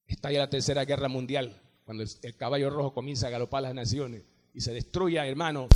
Está 0.07 0.31
ya 0.31 0.39
la 0.39 0.49
tercera 0.49 0.85
guerra 0.85 1.09
mundial, 1.09 1.61
cuando 1.83 2.03
el, 2.03 2.35
caballo 2.37 2.69
rojo 2.69 2.93
comienza 2.93 3.27
a 3.27 3.29
galopar 3.29 3.63
las 3.63 3.75
naciones 3.75 4.23
y 4.53 4.61
se 4.61 4.73
destruya, 4.73 5.27
hermano, 5.27 5.67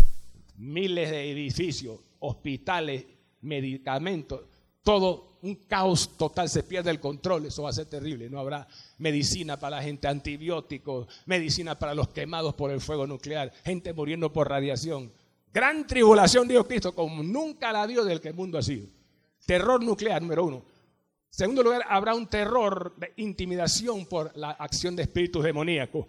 miles 0.55 1.11
de 1.11 1.31
edificios, 1.31 1.99
hospitales, 2.19 3.05
medicamentos, 3.41 4.41
todo 4.83 5.30
un 5.41 5.55
caos 5.55 6.17
total, 6.17 6.49
se 6.49 6.63
pierde 6.63 6.91
el 6.91 6.99
control, 6.99 7.45
eso 7.45 7.63
va 7.63 7.69
a 7.69 7.73
ser 7.73 7.85
terrible, 7.85 8.29
no 8.29 8.39
habrá 8.39 8.67
medicina 8.97 9.57
para 9.57 9.77
la 9.77 9.83
gente, 9.83 10.07
antibióticos, 10.07 11.07
medicina 11.25 11.77
para 11.77 11.95
los 11.95 12.09
quemados 12.09 12.53
por 12.53 12.71
el 12.71 12.81
fuego 12.81 13.07
nuclear, 13.07 13.51
gente 13.63 13.93
muriendo 13.93 14.31
por 14.31 14.49
radiación. 14.49 15.11
Gran 15.53 15.85
tribulación, 15.85 16.47
dijo 16.47 16.65
Cristo, 16.65 16.93
como 16.93 17.23
nunca 17.23 17.71
la 17.71 17.85
dio 17.87 18.05
del 18.05 18.21
que 18.21 18.29
el 18.29 18.35
mundo 18.35 18.57
ha 18.57 18.61
sido. 18.61 18.87
Terror 19.45 19.83
nuclear, 19.83 20.21
número 20.21 20.45
uno. 20.45 20.63
Segundo 21.29 21.63
lugar, 21.63 21.83
habrá 21.89 22.13
un 22.13 22.27
terror 22.27 22.93
de 22.97 23.13
intimidación 23.17 24.05
por 24.05 24.35
la 24.37 24.51
acción 24.51 24.95
de 24.95 25.03
espíritus 25.03 25.43
demoníacos. 25.43 26.05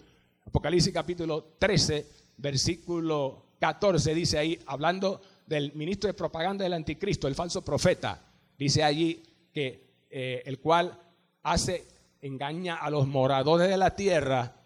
Apocalipsis 0.46 0.92
capítulo 0.92 1.54
13, 1.58 2.06
versículo 2.36 3.44
14 3.58 4.14
dice 4.14 4.38
ahí, 4.38 4.58
hablando 4.66 5.20
del 5.46 5.72
ministro 5.74 6.08
de 6.08 6.14
propaganda 6.14 6.64
del 6.64 6.72
anticristo, 6.72 7.28
el 7.28 7.34
falso 7.34 7.62
profeta, 7.62 8.20
dice 8.62 8.82
allí 8.82 9.22
que 9.52 10.06
eh, 10.10 10.42
el 10.46 10.60
cual 10.60 10.98
hace, 11.42 11.86
engaña 12.20 12.76
a 12.76 12.90
los 12.90 13.06
moradores 13.06 13.68
de 13.68 13.76
la 13.76 13.96
tierra, 13.96 14.56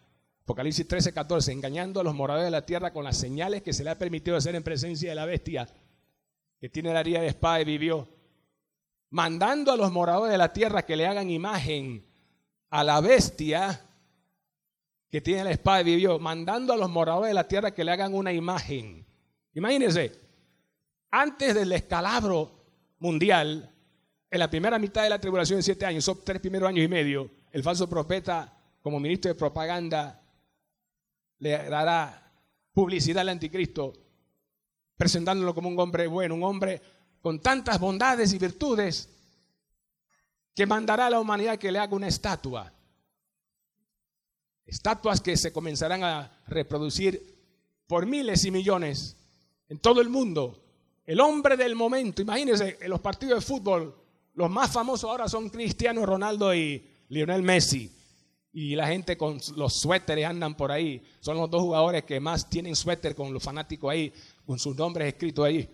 Apocalipsis 0.43 0.87
13, 0.87 1.13
14, 1.13 1.53
engañando 1.53 2.01
a 2.01 2.05
los 2.05 2.15
moradores 2.15 2.47
de 2.47 2.51
la 2.51 2.67
tierra 2.67 2.93
con 2.93 3.05
las 3.05 3.17
señales 3.17 3.63
que 3.63 3.73
se 3.73 3.83
le 3.83 3.91
ha 3.91 3.99
permitido 3.99 4.37
hacer 4.37 4.55
en 4.55 4.63
presencia 4.63 5.09
de 5.09 5.17
la 5.17 5.25
bestia 5.25 5.69
que 6.61 6.69
tiene 6.69 6.93
la 6.93 7.01
herida 7.01 7.21
de 7.21 7.29
espada 7.29 7.61
y 7.61 7.65
vivió, 7.65 8.09
mandando 9.11 9.73
a 9.73 9.77
los 9.77 9.91
moradores 9.93 10.33
de 10.33 10.39
la 10.39 10.53
tierra 10.53 10.85
que 10.85 10.97
le 10.97 11.07
hagan 11.07 11.31
imagen 11.31 12.05
a 12.71 12.85
la 12.85 13.01
bestia 13.01 13.83
que 15.11 15.21
tiene 15.21 15.45
la 15.45 15.51
espada 15.51 15.81
y 15.81 15.85
vivió, 15.85 16.19
mandando 16.19 16.73
a 16.73 16.77
los 16.77 16.91
moradores 16.91 17.31
de 17.31 17.35
la 17.35 17.49
tierra 17.49 17.73
que 17.73 17.85
le 17.85 17.93
hagan 17.93 18.15
una 18.15 18.33
imagen. 18.33 19.07
Imagínense, 19.55 20.13
antes 21.11 21.55
del 21.55 21.73
escalabro 21.73 22.65
mundial, 22.99 23.73
en 24.31 24.39
la 24.39 24.51
primera 24.51 24.79
mitad 24.79 25.03
de 25.03 25.11
la 25.11 25.21
tribulación 25.21 25.59
de 25.59 25.63
siete 25.63 25.87
años, 25.87 26.05
son 26.05 26.21
tres 26.25 26.41
primeros 26.41 26.69
años 26.69 26.85
y 26.85 26.89
medio, 26.89 27.31
el 27.53 27.63
falso 27.63 27.89
profeta, 27.89 28.53
como 28.83 29.01
ministro 29.01 29.29
de 29.29 29.35
propaganda, 29.35 30.23
le 31.39 31.51
dará 31.69 32.33
publicidad 32.73 33.23
al 33.23 33.31
anticristo, 33.31 33.93
presentándolo 34.97 35.55
como 35.55 35.69
un 35.69 35.79
hombre 35.79 36.07
bueno, 36.07 36.35
un 36.35 36.45
hombre 36.45 36.81
con 37.21 37.41
tantas 37.41 37.79
bondades 37.79 38.33
y 38.33 38.39
virtudes, 38.39 39.09
que 40.55 40.67
mandará 40.67 41.07
a 41.07 41.11
la 41.11 41.21
humanidad 41.21 41.59
que 41.59 41.71
le 41.71 41.79
haga 41.79 41.95
una 41.95 42.09
estatua. 42.09 42.73
Estatuas 44.65 45.21
que 45.21 45.37
se 45.37 45.53
comenzarán 45.53 46.03
a 46.03 46.33
reproducir 46.47 47.37
por 47.87 48.07
miles 48.07 48.45
y 48.45 48.51
millones 48.51 49.17
en 49.69 49.79
todo 49.79 50.01
el 50.01 50.09
mundo. 50.09 50.65
El 51.05 51.21
hombre 51.21 51.57
del 51.57 51.77
momento, 51.77 52.23
imagínense, 52.23 52.79
en 52.81 52.91
los 52.91 53.01
partidos 53.01 53.41
de 53.41 53.47
fútbol, 53.47 54.06
los 54.37 54.51
más 54.51 54.71
famosos 54.71 55.11
ahora 55.11 55.29
son 55.29 55.49
Cristiano 55.49 56.05
Ronaldo 56.05 56.55
y 56.55 56.87
Lionel 57.09 57.43
Messi. 57.43 57.91
Y 58.53 58.75
la 58.77 58.87
gente 58.87 59.17
con 59.17 59.41
los 59.57 59.75
suéteres 59.75 60.27
andan 60.27 60.55
por 60.55 60.71
ahí. 60.71 61.03
Son 61.21 61.37
los 61.37 61.51
dos 61.51 61.63
jugadores 61.63 62.05
que 62.05 62.21
más 62.21 62.49
tienen 62.49 62.77
suéter 62.77 63.15
con 63.15 63.33
los 63.33 63.43
fanáticos 63.43 63.91
ahí, 63.91 64.13
con 64.47 64.59
sus 64.59 64.77
nombres 64.77 65.09
escritos 65.09 65.45
ahí. 65.45 65.69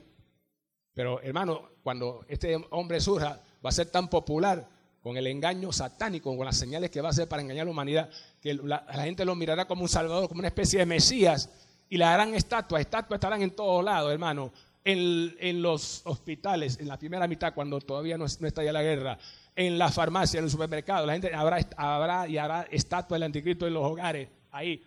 Pero 0.95 1.21
hermano, 1.23 1.71
cuando 1.83 2.25
este 2.29 2.57
hombre 2.71 3.01
surja, 3.01 3.41
va 3.65 3.71
a 3.71 3.73
ser 3.73 3.91
tan 3.91 4.09
popular 4.09 4.69
con 5.03 5.17
el 5.17 5.27
engaño 5.27 5.73
satánico, 5.73 6.37
con 6.37 6.47
las 6.47 6.57
señales 6.57 6.91
que 6.91 7.01
va 7.01 7.09
a 7.09 7.11
hacer 7.11 7.29
para 7.29 7.43
engañar 7.43 7.63
a 7.63 7.65
la 7.67 7.71
humanidad, 7.73 8.11
que 8.41 8.55
la, 8.55 8.85
gente 9.03 9.25
lo 9.25 9.35
mirará 9.35 9.67
como 9.67 9.83
un 9.83 9.89
salvador, 9.89 10.29
como 10.29 10.39
una 10.39 10.49
especie 10.49 10.79
de 10.79 10.87
Mesías, 10.87 11.51
y 11.89 11.97
le 11.97 12.05
harán 12.05 12.35
estatuas. 12.35 12.81
Estatuas 12.81 13.19
estarán 13.19 13.43
en 13.43 13.51
todos 13.51 13.85
lados, 13.85 14.13
hermano. 14.13 14.53
En, 14.85 15.63
los 15.63 16.03
hospitales, 16.05 16.79
en 16.81 16.89
la 16.89 16.99
primera 16.99 17.29
mitad, 17.29 17.55
cuando 17.55 17.81
todavía 17.81 18.19
no, 18.19 18.25
está 18.25 18.65
ya 18.65 18.73
la 18.73 18.83
guerra, 18.83 19.17
en 19.55 19.79
la 19.79 19.91
farmacia, 19.91 20.39
en 20.39 20.45
el 20.45 20.51
supermercado, 20.51 21.07
la 21.07 21.13
gente 21.13 21.33
habrá, 21.33 21.59
habrá 21.77 22.29
y 22.29 22.37
hará 22.37 22.63
estatuas 22.71 23.21
del 23.21 23.25
anticristo 23.25 23.67
en 23.67 23.75
los 23.75 23.85
hogares, 23.85 24.29
ahí. 24.51 24.83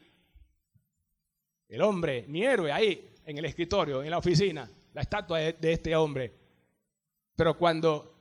El 1.70 1.82
hombre, 1.82 2.26
mi 2.28 2.44
héroe, 2.44 2.72
ahí, 2.72 3.10
en 3.26 3.38
el 3.38 3.46
escritorio, 3.46 4.04
en 4.04 4.10
la 4.10 4.18
oficina, 4.18 4.70
la 4.94 5.02
estatua 5.02 5.40
de, 5.40 5.54
de 5.54 5.74
este 5.74 5.96
hombre. 5.96 6.34
Pero 7.36 7.58
cuando 7.58 8.16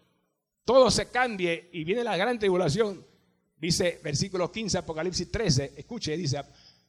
todo 0.65 0.91
se 0.91 1.11
cambie 1.11 1.71
y 1.73 1.83
viene 1.83 2.05
la 2.05 2.17
gran 2.17 2.39
tribulación, 2.39 3.05
dice 3.57 4.01
versículo 4.03 4.51
15, 4.51 4.79
Apocalipsis 4.79 5.31
13, 5.31 5.73
escuche, 5.77 6.17
dice, 6.17 6.41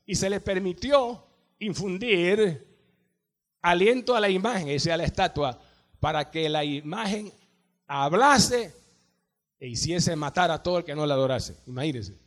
y 0.05 0.15
se 0.15 0.29
le 0.29 0.41
permitió 0.41 1.25
infundir 1.59 2.74
aliento 3.69 4.15
a 4.15 4.19
la 4.19 4.29
imagen, 4.29 4.69
ese 4.69 4.91
a 4.91 4.97
la 4.97 5.03
estatua, 5.03 5.59
para 5.99 6.29
que 6.29 6.47
la 6.49 6.63
imagen 6.63 7.31
hablase 7.87 8.73
e 9.59 9.67
hiciese 9.67 10.15
matar 10.15 10.51
a 10.51 10.61
todo 10.61 10.79
el 10.79 10.83
que 10.83 10.95
no 10.95 11.05
la 11.05 11.13
adorase. 11.13 11.55
Imagínense. 11.67 12.17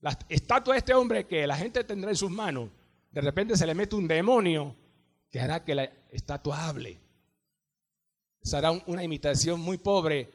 La 0.00 0.16
estatua 0.28 0.74
de 0.74 0.78
este 0.78 0.94
hombre 0.94 1.26
que 1.26 1.46
la 1.46 1.56
gente 1.56 1.82
tendrá 1.84 2.10
en 2.10 2.16
sus 2.16 2.30
manos, 2.30 2.68
de 3.10 3.20
repente 3.20 3.56
se 3.56 3.66
le 3.66 3.74
mete 3.74 3.96
un 3.96 4.06
demonio 4.06 4.74
que 5.30 5.40
hará 5.40 5.64
que 5.64 5.74
la 5.74 5.90
estatua 6.10 6.68
hable 6.68 7.00
será 8.42 8.70
una 8.70 9.04
imitación 9.04 9.60
muy 9.60 9.78
pobre 9.78 10.30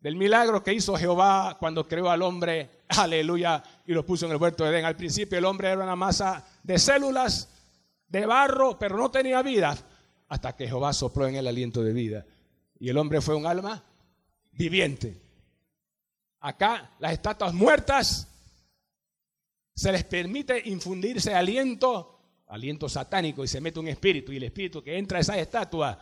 del 0.00 0.16
milagro 0.16 0.62
que 0.62 0.72
hizo 0.72 0.96
Jehová 0.96 1.56
cuando 1.58 1.86
creó 1.86 2.10
al 2.10 2.22
hombre, 2.22 2.70
aleluya, 2.88 3.62
y 3.86 3.92
lo 3.92 4.04
puso 4.04 4.26
en 4.26 4.32
el 4.32 4.38
huerto 4.38 4.64
de 4.64 4.70
Edén. 4.70 4.84
Al 4.84 4.96
principio 4.96 5.38
el 5.38 5.44
hombre 5.44 5.68
era 5.68 5.84
una 5.84 5.96
masa 5.96 6.44
de 6.62 6.78
células, 6.78 7.51
de 8.12 8.26
barro, 8.26 8.78
pero 8.78 8.98
no 8.98 9.10
tenía 9.10 9.42
vida, 9.42 9.74
hasta 10.28 10.54
que 10.54 10.68
Jehová 10.68 10.92
sopló 10.92 11.26
en 11.26 11.36
el 11.36 11.46
aliento 11.46 11.82
de 11.82 11.94
vida. 11.94 12.26
Y 12.78 12.90
el 12.90 12.98
hombre 12.98 13.22
fue 13.22 13.34
un 13.34 13.46
alma 13.46 13.82
viviente. 14.52 15.18
Acá 16.40 16.90
las 16.98 17.14
estatuas 17.14 17.54
muertas 17.54 18.28
se 19.74 19.90
les 19.90 20.04
permite 20.04 20.60
infundirse 20.68 21.34
aliento, 21.34 22.20
aliento 22.48 22.86
satánico, 22.86 23.42
y 23.44 23.48
se 23.48 23.62
mete 23.62 23.80
un 23.80 23.88
espíritu, 23.88 24.30
y 24.30 24.36
el 24.36 24.42
espíritu 24.44 24.82
que 24.82 24.98
entra 24.98 25.16
a 25.16 25.20
esa 25.22 25.38
estatua 25.38 25.98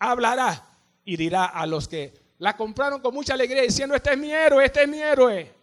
hablará 0.00 0.68
y 1.04 1.16
dirá 1.16 1.44
a 1.44 1.64
los 1.64 1.86
que 1.86 2.12
la 2.38 2.56
compraron 2.56 3.00
con 3.00 3.14
mucha 3.14 3.34
alegría 3.34 3.62
diciendo, 3.62 3.94
este 3.94 4.10
es 4.14 4.18
mi 4.18 4.32
héroe, 4.32 4.64
este 4.64 4.82
es 4.82 4.88
mi 4.88 5.00
héroe. 5.00 5.54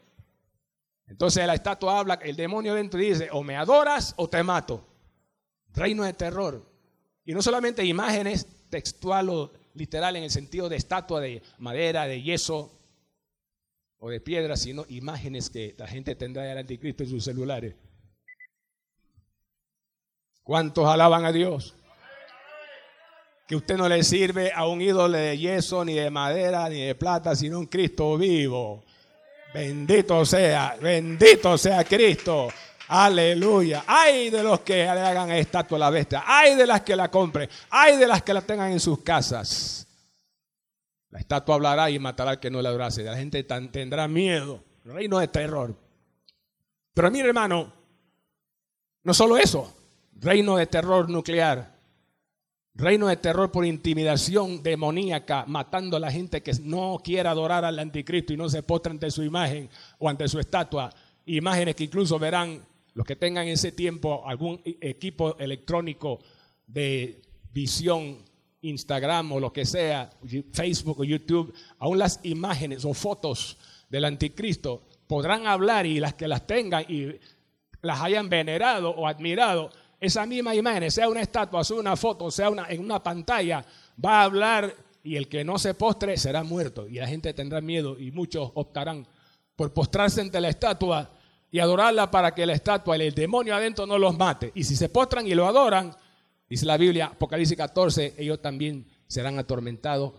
Entonces 1.08 1.46
la 1.46 1.56
estatua 1.56 2.00
habla, 2.00 2.14
el 2.24 2.38
demonio 2.38 2.74
dentro 2.74 3.02
dice, 3.02 3.28
o 3.34 3.44
me 3.44 3.58
adoras 3.58 4.14
o 4.16 4.30
te 4.30 4.42
mato. 4.44 4.93
Reino 5.74 6.04
de 6.04 6.14
terror. 6.14 6.70
Y 7.26 7.34
no 7.34 7.42
solamente 7.42 7.86
imágenes 7.86 8.48
textual 8.70 9.30
o 9.30 9.54
literal 9.74 10.16
en 10.16 10.24
el 10.24 10.32
sentido 10.32 10.70
de 10.70 10.76
estatua 10.76 11.22
de 11.22 11.42
madera, 11.58 12.06
de 12.06 12.22
yeso 12.22 12.72
o 13.98 14.10
de 14.10 14.20
piedra, 14.20 14.58
sino 14.58 14.86
imágenes 14.90 15.50
que 15.50 15.76
la 15.78 15.88
gente 15.88 16.16
tendrá 16.16 16.44
del 16.44 16.58
anticristo 16.58 17.04
en 17.04 17.10
sus 17.10 17.24
celulares. 17.24 17.76
¿Cuántos 20.44 20.86
alaban 20.86 21.26
a 21.26 21.32
Dios? 21.32 21.76
que 23.48 23.56
usted 23.58 23.78
no 23.78 23.90
le 23.90 24.04
sirve 24.04 24.52
a 24.54 24.68
un 24.68 24.82
ídolo 24.82 25.18
de 25.18 25.38
yeso, 25.38 25.84
ni 25.84 25.96
de 25.96 26.10
madera, 26.10 26.70
ni 26.70 26.82
de 26.82 26.96
plata, 26.96 27.36
sino 27.36 27.60
un 27.60 27.66
Cristo 27.66 28.18
vivo. 28.18 28.84
Bendito 29.54 30.26
sea, 30.26 30.78
bendito 30.82 31.58
sea 31.58 31.84
Cristo. 31.84 32.48
Aleluya. 32.88 33.84
Ay 33.88 34.30
de 34.30 34.44
los 34.44 34.62
que 34.62 34.76
le 34.76 34.90
hagan 34.90 35.32
estatua 35.32 35.78
a 35.78 35.80
la 35.80 35.90
bestia. 35.90 36.24
Ay 36.26 36.56
de 36.56 36.68
las 36.68 36.82
que 36.82 36.96
la 36.96 37.10
compren. 37.10 37.50
Ay 37.70 37.98
de 37.98 38.08
las 38.08 38.24
que 38.24 38.34
la 38.34 38.42
tengan 38.42 38.72
en 38.72 38.80
sus 38.80 39.00
casas. 39.00 39.88
La 41.10 41.20
estatua 41.20 41.56
hablará 41.56 41.90
y 41.90 42.00
matará 42.00 42.32
al 42.32 42.40
que 42.40 42.50
no 42.50 42.62
la 42.62 42.70
adorase. 42.70 43.04
La 43.04 43.16
gente 43.16 43.44
tendrá 43.44 44.08
miedo. 44.08 44.64
Reino 44.84 45.20
de 45.20 45.28
terror. 45.28 45.76
Pero 46.94 47.12
mire, 47.12 47.28
hermano, 47.28 47.72
no 49.04 49.14
solo 49.14 49.38
eso. 49.38 49.76
Reino 50.20 50.58
de 50.58 50.68
terror 50.68 51.10
nuclear. 51.10 51.72
Reino 52.76 53.08
de 53.08 53.18
terror 53.18 53.52
por 53.52 53.66
intimidación 53.66 54.64
demoníaca, 54.64 55.46
matando 55.48 55.98
a 55.98 56.00
la 56.00 56.12
gente 56.12 56.42
que 56.42 56.54
no 56.64 57.00
quiere 57.04 57.30
adorar 57.30 57.64
al 57.64 57.78
anticristo 57.78 58.34
y 58.34 58.38
no 58.38 58.50
se 58.50 58.64
postra 58.64 58.92
ante 58.92 59.12
su 59.12 59.22
imagen 59.22 59.70
o 60.00 60.10
ante 60.10 60.28
su 60.28 60.40
estatua. 60.40 60.90
Imágenes 61.26 61.76
que 61.76 61.84
incluso 61.84 62.18
verán 62.18 62.60
los 62.94 63.06
que 63.06 63.16
tengan 63.16 63.48
en 63.48 63.54
ese 63.54 63.72
tiempo 63.72 64.24
algún 64.26 64.62
equipo 64.64 65.38
electrónico 65.38 66.20
de 66.68 67.22
visión, 67.52 68.20
Instagram 68.62 69.32
o 69.32 69.40
lo 69.40 69.52
que 69.52 69.66
sea, 69.66 70.10
Facebook 70.52 71.00
o 71.00 71.04
YouTube, 71.04 71.54
aún 71.80 72.00
las 72.00 72.20
imágenes 72.24 72.86
o 72.86 72.94
fotos 72.94 73.58
del 73.90 74.06
anticristo 74.06 74.84
podrán 75.08 75.48
hablar 75.48 75.86
y 75.86 76.00
las 76.00 76.14
que 76.14 76.28
las 76.28 76.48
tengan 76.48 76.86
y 76.88 77.20
las 77.82 78.02
hayan 78.02 78.30
venerado 78.30 78.90
o 78.92 79.08
admirado 79.08 79.70
esa 80.00 80.26
misma 80.26 80.54
imagen, 80.54 80.90
sea 80.92 81.08
una 81.08 81.22
estatua, 81.22 81.64
sea 81.64 81.78
una 81.78 81.96
foto, 81.96 82.30
sea 82.30 82.50
una, 82.50 82.68
en 82.68 82.82
una 82.82 83.02
pantalla, 83.02 83.66
va 84.04 84.22
a 84.22 84.24
hablar 84.26 84.76
y 85.02 85.16
el 85.16 85.28
que 85.28 85.44
no 85.44 85.58
se 85.58 85.74
postre 85.74 86.18
será 86.18 86.44
muerto. 86.44 86.88
Y 86.88 86.96
la 86.96 87.08
gente 87.08 87.34
tendrá 87.34 87.62
miedo 87.62 87.98
y 87.98 88.12
muchos 88.12 88.52
optarán 88.54 89.08
por 89.56 89.72
postrarse 89.74 90.22
ante 90.22 90.42
la 90.42 90.50
estatua 90.50 91.10
y 91.54 91.60
adorarla 91.60 92.10
para 92.10 92.34
que 92.34 92.48
la 92.48 92.54
estatua, 92.54 92.96
el 92.96 93.14
demonio 93.14 93.56
adentro 93.56 93.86
no 93.86 94.00
los 94.00 94.18
mate. 94.18 94.52
Y 94.56 94.64
si 94.64 94.76
se 94.76 94.90
postran 94.90 95.28
y 95.28 95.36
lo 95.36 95.46
adoran, 95.46 95.96
dice 96.50 96.66
la 96.66 96.78
Biblia, 96.78 97.12
Apocalipsis 97.14 97.56
14, 97.56 98.16
ellos 98.18 98.42
también 98.42 98.88
serán 99.06 99.38
atormentados 99.38 100.14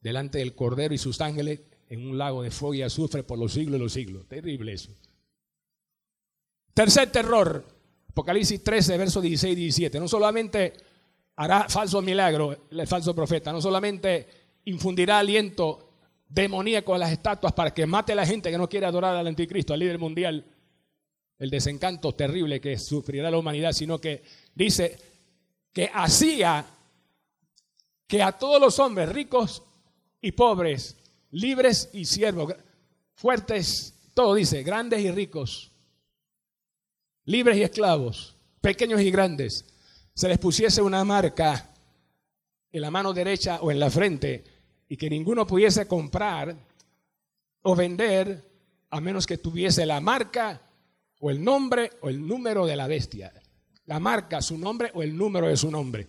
delante 0.00 0.38
del 0.38 0.54
Cordero 0.54 0.94
y 0.94 0.98
sus 0.98 1.20
ángeles 1.20 1.60
en 1.90 2.08
un 2.08 2.16
lago 2.16 2.40
de 2.40 2.50
fuego 2.50 2.72
y 2.72 2.80
azufre 2.80 3.22
por 3.22 3.38
los 3.38 3.52
siglos 3.52 3.72
de 3.74 3.78
los 3.80 3.92
siglos. 3.92 4.26
Terrible 4.28 4.72
eso. 4.72 4.90
Tercer 6.72 7.12
terror, 7.12 7.66
Apocalipsis 8.08 8.64
13, 8.64 8.96
versos 8.96 9.22
16 9.22 9.52
y 9.52 9.60
17. 9.60 10.00
No 10.00 10.08
solamente 10.08 10.72
hará 11.36 11.68
falso 11.68 12.00
milagro 12.00 12.66
el 12.70 12.86
falso 12.86 13.14
profeta, 13.14 13.52
no 13.52 13.60
solamente 13.60 14.26
infundirá 14.64 15.18
aliento 15.18 15.90
demoníaco 16.26 16.94
a 16.94 16.98
las 16.98 17.12
estatuas 17.12 17.52
para 17.52 17.74
que 17.74 17.84
mate 17.84 18.12
a 18.12 18.16
la 18.16 18.24
gente 18.24 18.50
que 18.50 18.56
no 18.56 18.70
quiere 18.70 18.86
adorar 18.86 19.16
al 19.16 19.26
anticristo, 19.26 19.74
al 19.74 19.80
líder 19.80 19.98
mundial, 19.98 20.46
el 21.38 21.50
desencanto 21.50 22.14
terrible 22.14 22.60
que 22.60 22.78
sufrirá 22.78 23.30
la 23.30 23.38
humanidad, 23.38 23.72
sino 23.72 24.00
que 24.00 24.22
dice 24.54 24.98
que 25.72 25.90
hacía 25.92 26.66
que 28.06 28.22
a 28.22 28.32
todos 28.32 28.60
los 28.60 28.78
hombres 28.78 29.10
ricos 29.10 29.62
y 30.20 30.32
pobres, 30.32 30.96
libres 31.30 31.90
y 31.92 32.06
siervos, 32.06 32.54
fuertes, 33.14 33.94
todo 34.14 34.34
dice, 34.34 34.62
grandes 34.62 35.00
y 35.00 35.10
ricos, 35.10 35.70
libres 37.24 37.58
y 37.58 37.62
esclavos, 37.62 38.34
pequeños 38.60 39.00
y 39.00 39.10
grandes, 39.10 39.64
se 40.14 40.28
les 40.28 40.38
pusiese 40.38 40.82
una 40.82 41.04
marca 41.04 41.70
en 42.72 42.80
la 42.80 42.90
mano 42.90 43.12
derecha 43.12 43.60
o 43.60 43.70
en 43.70 43.78
la 43.78 43.90
frente 43.90 44.44
y 44.88 44.96
que 44.96 45.08
ninguno 45.08 45.46
pudiese 45.46 45.86
comprar 45.86 46.56
o 47.62 47.76
vender 47.76 48.44
a 48.90 49.00
menos 49.00 49.26
que 49.26 49.38
tuviese 49.38 49.86
la 49.86 50.00
marca 50.00 50.67
o 51.18 51.30
el 51.30 51.42
nombre 51.42 51.92
o 52.00 52.08
el 52.08 52.26
número 52.26 52.66
de 52.66 52.76
la 52.76 52.86
bestia. 52.86 53.32
La 53.86 53.98
marca, 53.98 54.42
su 54.42 54.58
nombre 54.58 54.90
o 54.94 55.02
el 55.02 55.16
número 55.16 55.48
de 55.48 55.56
su 55.56 55.70
nombre. 55.70 56.08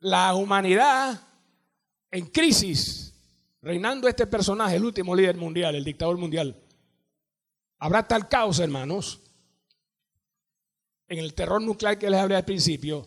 La 0.00 0.34
humanidad 0.34 1.20
en 2.10 2.26
crisis, 2.26 3.14
reinando 3.60 4.08
este 4.08 4.26
personaje, 4.26 4.76
el 4.76 4.84
último 4.84 5.14
líder 5.14 5.36
mundial, 5.36 5.74
el 5.74 5.84
dictador 5.84 6.18
mundial. 6.18 6.56
Habrá 7.78 8.06
tal 8.06 8.28
caos, 8.28 8.58
hermanos, 8.58 9.22
en 11.08 11.18
el 11.18 11.34
terror 11.34 11.62
nuclear 11.62 11.98
que 11.98 12.10
les 12.10 12.20
hablé 12.20 12.36
al 12.36 12.44
principio, 12.44 13.06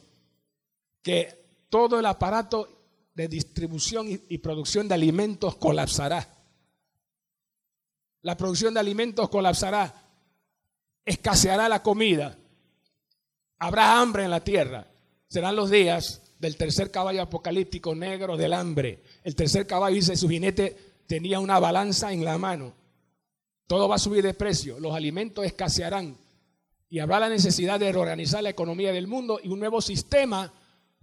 que 1.02 1.66
todo 1.70 2.00
el 2.00 2.06
aparato 2.06 2.82
de 3.14 3.28
distribución 3.28 4.08
y, 4.10 4.38
producción 4.40 4.88
de 4.88 4.96
alimentos 4.96 5.56
colapsará. 5.56 6.41
La 8.22 8.38
producción 8.38 8.74
de 8.74 8.80
alimentos 8.80 9.30
colapsará, 9.30 9.94
escaseará 11.06 11.68
la 11.68 11.82
comida, 11.82 12.38
habrá 13.60 14.00
hambre 14.00 14.24
en 14.24 14.32
la 14.32 14.44
tierra. 14.44 14.88
Serán 15.28 15.56
los 15.56 15.70
días 15.70 16.22
del 16.40 16.58
tercer 16.58 16.92
caballo 16.92 17.22
apocalíptico 17.22 17.96
negro 17.96 18.36
del 18.36 18.54
hambre. 18.54 19.02
El 19.24 19.36
tercer 19.36 19.66
caballo 19.66 19.96
dice, 19.96 20.18
su 20.18 20.28
jinete 20.28 20.76
tenía 21.08 21.40
una 21.40 21.60
balanza 21.60 22.12
en 22.12 22.26
la 22.26 22.38
mano. 22.38 22.74
Todo 23.68 23.88
va 23.88 23.96
a 23.96 24.00
subir 24.00 24.24
de 24.24 24.34
precio, 24.34 24.80
los 24.80 24.94
alimentos 24.94 25.46
escasearán 25.46 26.18
y 26.92 27.00
habrá 27.00 27.22
la 27.22 27.30
necesidad 27.30 27.80
de 27.80 27.92
reorganizar 27.92 28.44
la 28.44 28.50
economía 28.50 28.92
del 28.92 29.08
mundo 29.08 29.40
y 29.42 29.48
un 29.48 29.60
nuevo 29.60 29.80
sistema 29.80 30.52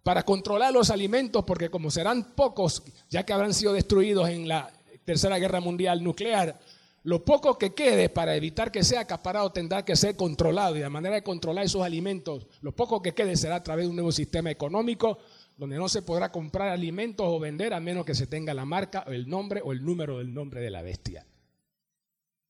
para 0.02 0.22
controlar 0.22 0.72
los 0.72 0.90
alimentos, 0.90 1.44
porque 1.44 1.70
como 1.70 1.90
serán 1.90 2.34
pocos, 2.34 2.82
ya 3.08 3.24
que 3.24 3.32
habrán 3.32 3.54
sido 3.54 3.72
destruidos 3.72 4.28
en 4.28 4.46
la 4.48 4.70
Tercera 5.06 5.38
Guerra 5.38 5.60
Mundial 5.60 6.04
nuclear, 6.04 6.60
lo 7.04 7.24
poco 7.24 7.56
que 7.58 7.74
quede 7.74 8.08
para 8.08 8.34
evitar 8.34 8.72
que 8.72 8.82
sea 8.82 9.00
acaparado 9.00 9.52
tendrá 9.52 9.84
que 9.84 9.96
ser 9.96 10.16
controlado 10.16 10.76
y 10.76 10.80
la 10.80 10.90
manera 10.90 11.14
de 11.14 11.22
controlar 11.22 11.64
esos 11.64 11.82
alimentos, 11.82 12.46
lo 12.60 12.72
poco 12.74 13.00
que 13.00 13.14
quede 13.14 13.36
será 13.36 13.56
a 13.56 13.62
través 13.62 13.84
de 13.84 13.90
un 13.90 13.96
nuevo 13.96 14.12
sistema 14.12 14.50
económico 14.50 15.18
donde 15.56 15.76
no 15.76 15.88
se 15.88 16.02
podrá 16.02 16.30
comprar 16.30 16.68
alimentos 16.68 17.26
o 17.28 17.38
vender 17.38 17.72
a 17.74 17.80
menos 17.80 18.04
que 18.04 18.14
se 18.14 18.26
tenga 18.26 18.54
la 18.54 18.64
marca 18.64 19.04
o 19.06 19.10
el 19.10 19.28
nombre 19.28 19.60
o 19.64 19.72
el 19.72 19.84
número 19.84 20.18
del 20.18 20.32
nombre 20.32 20.60
de 20.60 20.70
la 20.70 20.82
bestia. 20.82 21.26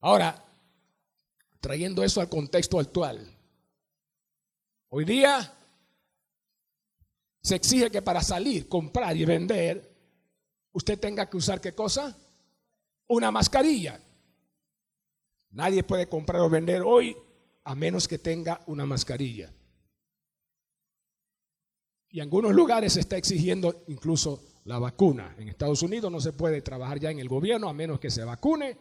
Ahora, 0.00 0.44
trayendo 1.60 2.04
eso 2.04 2.20
al 2.20 2.28
contexto 2.28 2.78
actual, 2.78 3.34
hoy 4.90 5.04
día 5.04 5.54
se 7.42 7.54
exige 7.54 7.90
que 7.90 8.02
para 8.02 8.22
salir, 8.22 8.68
comprar 8.68 9.16
y 9.16 9.24
vender, 9.24 9.90
usted 10.72 10.98
tenga 10.98 11.28
que 11.30 11.36
usar 11.36 11.60
qué 11.60 11.74
cosa? 11.74 12.16
Una 13.06 13.30
mascarilla. 13.30 14.00
Nadie 15.50 15.82
puede 15.82 16.08
comprar 16.08 16.40
o 16.42 16.50
vender 16.50 16.82
hoy 16.82 17.16
a 17.64 17.74
menos 17.74 18.08
que 18.08 18.18
tenga 18.18 18.62
una 18.66 18.86
mascarilla. 18.86 19.52
Y 22.10 22.18
en 22.18 22.22
algunos 22.22 22.54
lugares 22.54 22.94
se 22.94 23.00
está 23.00 23.16
exigiendo 23.16 23.84
incluso 23.88 24.42
la 24.64 24.78
vacuna. 24.78 25.34
En 25.38 25.48
Estados 25.48 25.82
Unidos 25.82 26.10
no 26.10 26.20
se 26.20 26.32
puede 26.32 26.62
trabajar 26.62 26.98
ya 26.98 27.10
en 27.10 27.18
el 27.18 27.28
gobierno 27.28 27.68
a 27.68 27.74
menos 27.74 28.00
que 28.00 28.10
se 28.10 28.24
vacune. 28.24 28.78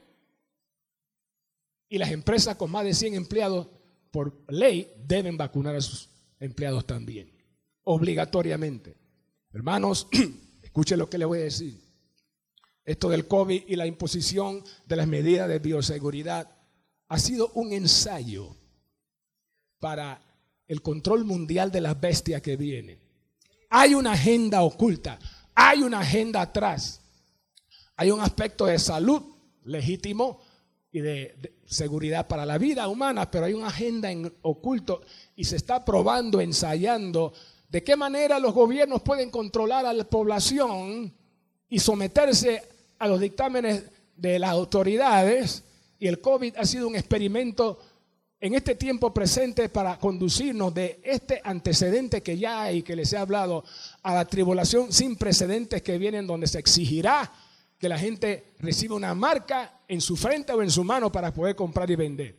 Y 1.90 1.98
las 1.98 2.12
empresas 2.12 2.56
con 2.56 2.72
más 2.72 2.86
de 2.86 2.94
100 2.94 3.16
empleados, 3.16 3.68
por 4.12 4.44
ley, 4.50 4.92
deben 5.06 5.38
vacunar 5.38 5.76
a 5.76 5.82
sus 5.82 6.10
empleados 6.40 6.86
también, 6.86 7.32
obligatoriamente. 7.84 8.96
Hermanos, 9.52 10.08
escuchen 10.64 11.00
lo 11.00 11.10
que 11.10 11.18
les 11.18 11.28
voy 11.28 11.40
a 11.40 11.44
decir. 11.44 11.80
Esto 12.84 13.10
del 13.10 13.28
COVID 13.28 13.64
y 13.68 13.76
la 13.76 13.88
imposición 13.88 14.64
de 14.86 14.96
las 14.96 15.08
medidas 15.08 15.50
de 15.50 15.60
bioseguridad 15.60 16.57
ha 17.08 17.20
sido 17.20 17.52
un 17.54 17.74
ensayo 17.74 18.56
para 19.80 20.22
el 20.68 20.82
control 20.82 21.24
mundial 21.24 21.72
de 21.72 21.82
las 21.82 22.00
bestias 22.00 22.42
que 22.42 22.58
vienen. 22.58 23.00
Hay 23.70 23.94
una 23.94 24.14
agenda 24.14 24.64
oculta, 24.64 25.20
hay 25.56 25.82
una 25.84 26.00
agenda 26.00 26.42
atrás. 26.42 27.02
Hay 27.96 28.12
un 28.12 28.22
aspecto 28.22 28.66
de 28.66 28.78
salud 28.78 29.24
legítimo 29.64 30.40
y 30.92 31.00
de, 31.02 31.56
seguridad 31.66 32.28
para 32.28 32.46
la 32.46 32.58
vida 32.58 32.88
humana, 32.88 33.30
pero 33.30 33.46
hay 33.46 33.54
una 33.54 33.68
agenda 33.68 34.10
en 34.10 34.34
oculto 34.42 35.02
y 35.36 35.44
se 35.44 35.58
está 35.58 35.84
probando, 35.84 36.40
ensayando 36.40 37.34
de 37.68 37.84
qué 37.84 37.96
manera 37.98 38.40
los 38.40 38.54
gobiernos 38.54 39.02
pueden 39.02 39.30
controlar 39.30 39.86
a 39.86 39.94
la 39.94 40.06
población 40.06 41.14
y 41.68 41.80
someterse 41.80 42.64
a 42.98 43.08
los 43.08 43.20
dictámenes 43.20 43.84
de 44.16 44.40
las 44.40 44.52
autoridades 44.52 45.64
y 46.00 46.08
el 46.08 46.22
COVID 46.22 46.56
ha 46.58 46.66
sido 46.66 46.88
un 46.88 46.96
experimento 46.96 47.80
en 48.40 48.54
este 48.54 48.76
tiempo 48.76 49.14
presente 49.14 49.70
para 49.70 49.98
conducirnos 49.98 50.74
de 50.74 51.00
este 51.04 51.42
antecedente 51.44 52.22
que 52.22 52.38
ya 52.38 52.64
hay, 52.64 52.84
que 52.84 52.96
les 52.96 53.12
he 53.14 53.18
hablado, 53.18 53.64
a 54.04 54.14
la 54.14 54.26
tribulación 54.26 54.92
sin 54.94 55.16
precedentes 55.16 55.82
que 55.82 55.98
vienen 55.98 56.28
donde 56.28 56.48
se 56.48 56.60
exigirá 56.60 57.32
que 57.80 57.90
la 57.90 57.98
gente 57.98 58.54
reciba 58.60 58.96
una 58.96 59.14
marca 59.14 59.82
en 59.88 60.02
su 60.02 60.16
frente 60.16 60.52
o 60.54 60.62
en 60.62 60.72
su 60.72 60.84
mano 60.84 61.12
para 61.12 61.34
poder 61.34 61.56
comprar 61.56 61.90
y 61.90 61.96
vender. 61.96 62.36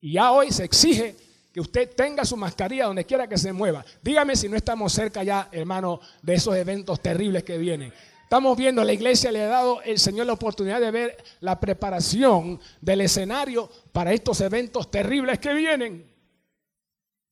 Y 0.00 0.12
ya 0.12 0.32
hoy 0.32 0.50
se 0.50 0.64
exige 0.64 1.16
que 1.52 1.60
usted 1.60 1.90
tenga 1.94 2.24
su 2.24 2.36
mascarilla 2.36 2.86
donde 2.86 3.04
quiera 3.04 3.28
que 3.28 3.38
se 3.38 3.52
mueva. 3.52 3.84
Dígame 4.02 4.36
si 4.36 4.48
no 4.48 4.56
estamos 4.56 4.92
cerca 4.92 5.22
ya, 5.22 5.48
hermano, 5.50 6.00
de 6.22 6.34
esos 6.34 6.54
eventos 6.54 7.00
terribles 7.00 7.42
que 7.42 7.58
vienen. 7.58 7.92
Estamos 8.28 8.58
viendo, 8.58 8.84
la 8.84 8.92
iglesia 8.92 9.32
le 9.32 9.40
ha 9.40 9.46
dado 9.46 9.80
el 9.80 9.98
Señor 9.98 10.26
la 10.26 10.34
oportunidad 10.34 10.82
de 10.82 10.90
ver 10.90 11.16
la 11.40 11.58
preparación 11.58 12.60
del 12.82 13.00
escenario 13.00 13.70
para 13.90 14.12
estos 14.12 14.42
eventos 14.42 14.90
terribles 14.90 15.38
que 15.38 15.54
vienen. 15.54 16.04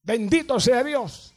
Bendito 0.02 0.58
sea 0.58 0.82
Dios. 0.82 1.34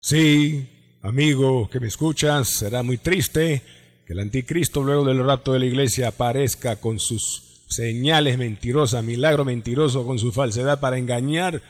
Sí, 0.00 0.66
amigo 1.02 1.68
que 1.68 1.78
me 1.78 1.88
escuchas, 1.88 2.48
será 2.48 2.82
muy 2.82 2.96
triste 2.96 3.62
que 4.06 4.14
el 4.14 4.20
anticristo 4.20 4.82
luego 4.82 5.04
del 5.04 5.22
rapto 5.22 5.52
de 5.52 5.58
la 5.58 5.66
iglesia 5.66 6.08
aparezca 6.08 6.76
con 6.76 6.98
sus 6.98 7.66
señales 7.68 8.38
mentirosas, 8.38 9.04
milagro 9.04 9.44
mentiroso, 9.44 10.06
con 10.06 10.18
su 10.18 10.32
falsedad 10.32 10.80
para 10.80 10.96
engañar 10.96 11.60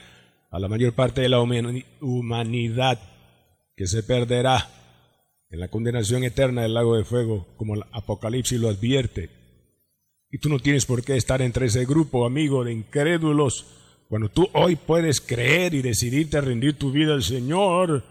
a 0.48 0.60
la 0.60 0.68
mayor 0.68 0.92
parte 0.92 1.22
de 1.22 1.28
la 1.28 1.40
humanidad 1.40 3.00
que 3.74 3.88
se 3.88 4.04
perderá 4.04 4.81
en 5.52 5.60
la 5.60 5.68
condenación 5.68 6.24
eterna 6.24 6.62
del 6.62 6.72
lago 6.72 6.96
de 6.96 7.04
fuego, 7.04 7.46
como 7.58 7.74
el 7.74 7.84
Apocalipsis 7.92 8.58
lo 8.58 8.70
advierte. 8.70 9.28
Y 10.30 10.38
tú 10.38 10.48
no 10.48 10.58
tienes 10.58 10.86
por 10.86 11.04
qué 11.04 11.14
estar 11.14 11.42
entre 11.42 11.66
ese 11.66 11.84
grupo, 11.84 12.24
amigo, 12.24 12.64
de 12.64 12.72
incrédulos, 12.72 13.66
cuando 14.08 14.30
tú 14.30 14.48
hoy 14.54 14.76
puedes 14.76 15.20
creer 15.20 15.74
y 15.74 15.82
decidirte 15.82 16.38
a 16.38 16.40
rendir 16.40 16.78
tu 16.78 16.90
vida 16.90 17.12
al 17.12 17.22
Señor. 17.22 18.02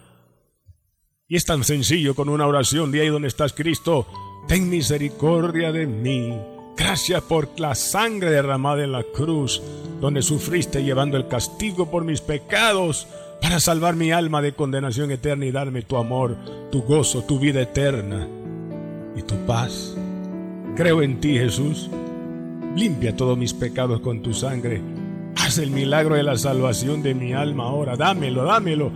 Y 1.27 1.35
es 1.35 1.43
tan 1.43 1.63
sencillo 1.63 2.13
con 2.13 2.29
una 2.29 2.45
oración 2.45 2.91
de 2.91 3.01
ahí 3.01 3.07
donde 3.07 3.27
estás 3.27 3.53
Cristo. 3.53 4.05
Ten 4.47 4.69
misericordia 4.69 5.71
de 5.71 5.87
mí. 5.87 6.39
Gracias 6.77 7.23
por 7.23 7.59
la 7.59 7.73
sangre 7.73 8.29
derramada 8.29 8.83
en 8.83 8.91
la 8.91 9.03
cruz, 9.03 9.63
donde 9.99 10.21
sufriste 10.21 10.83
llevando 10.83 11.17
el 11.17 11.27
castigo 11.27 11.89
por 11.89 12.03
mis 12.03 12.21
pecados 12.21 13.07
para 13.41 13.59
salvar 13.59 13.95
mi 13.95 14.11
alma 14.11 14.41
de 14.41 14.53
condenación 14.53 15.11
eterna 15.11 15.45
y 15.45 15.51
darme 15.51 15.81
tu 15.81 15.97
amor, 15.97 16.37
tu 16.71 16.83
gozo, 16.83 17.23
tu 17.23 17.39
vida 17.39 17.61
eterna 17.61 18.27
y 19.15 19.23
tu 19.23 19.35
paz. 19.45 19.95
Creo 20.75 21.01
en 21.01 21.19
ti, 21.19 21.37
Jesús. 21.37 21.89
Limpia 22.75 23.15
todos 23.15 23.37
mis 23.37 23.53
pecados 23.53 23.99
con 23.99 24.21
tu 24.21 24.33
sangre. 24.33 24.81
Haz 25.35 25.57
el 25.57 25.71
milagro 25.71 26.15
de 26.15 26.23
la 26.23 26.37
salvación 26.37 27.03
de 27.03 27.13
mi 27.13 27.33
alma 27.33 27.65
ahora. 27.65 27.97
Dámelo, 27.97 28.45
dámelo. 28.45 28.91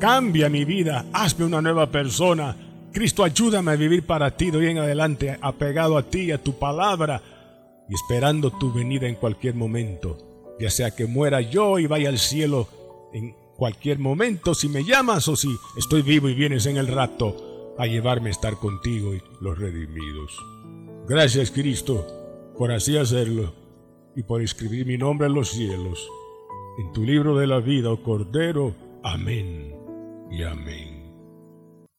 Cambia 0.00 0.48
mi 0.48 0.64
vida. 0.64 1.04
Hazme 1.12 1.44
una 1.44 1.60
nueva 1.60 1.86
persona. 1.86 2.56
Cristo, 2.92 3.22
ayúdame 3.22 3.70
a 3.70 3.76
vivir 3.76 4.04
para 4.04 4.32
ti 4.32 4.50
de 4.50 4.58
hoy 4.58 4.66
en 4.66 4.78
adelante, 4.78 5.38
apegado 5.40 5.96
a 5.96 6.02
ti, 6.02 6.32
a 6.32 6.38
tu 6.38 6.58
palabra 6.58 7.22
y 7.88 7.94
esperando 7.94 8.50
tu 8.50 8.72
venida 8.72 9.06
en 9.06 9.14
cualquier 9.14 9.54
momento. 9.54 10.18
Ya 10.58 10.70
sea 10.70 10.90
que 10.90 11.06
muera 11.06 11.40
yo 11.40 11.78
y 11.78 11.86
vaya 11.86 12.08
al 12.08 12.18
cielo 12.18 12.66
en 13.12 13.34
cualquier 13.60 13.98
momento 13.98 14.54
si 14.54 14.70
me 14.70 14.84
llamas 14.84 15.28
o 15.28 15.36
si 15.36 15.54
estoy 15.76 16.00
vivo 16.00 16.30
y 16.30 16.34
vienes 16.34 16.64
en 16.64 16.78
el 16.78 16.86
rato 16.86 17.74
a 17.76 17.86
llevarme 17.86 18.30
a 18.30 18.32
estar 18.32 18.56
contigo 18.56 19.14
y 19.14 19.22
los 19.42 19.58
redimidos. 19.58 20.34
Gracias 21.06 21.50
Cristo 21.50 22.06
por 22.56 22.72
así 22.72 22.96
hacerlo 22.96 23.52
y 24.16 24.22
por 24.22 24.40
escribir 24.40 24.86
mi 24.86 24.96
nombre 24.96 25.26
en 25.26 25.34
los 25.34 25.50
cielos. 25.50 26.08
En 26.78 26.90
tu 26.94 27.04
libro 27.04 27.36
de 27.36 27.46
la 27.46 27.60
vida, 27.60 27.90
oh 27.90 28.02
Cordero. 28.02 28.74
Amén 29.02 29.76
y 30.30 30.42
amén. 30.42 31.12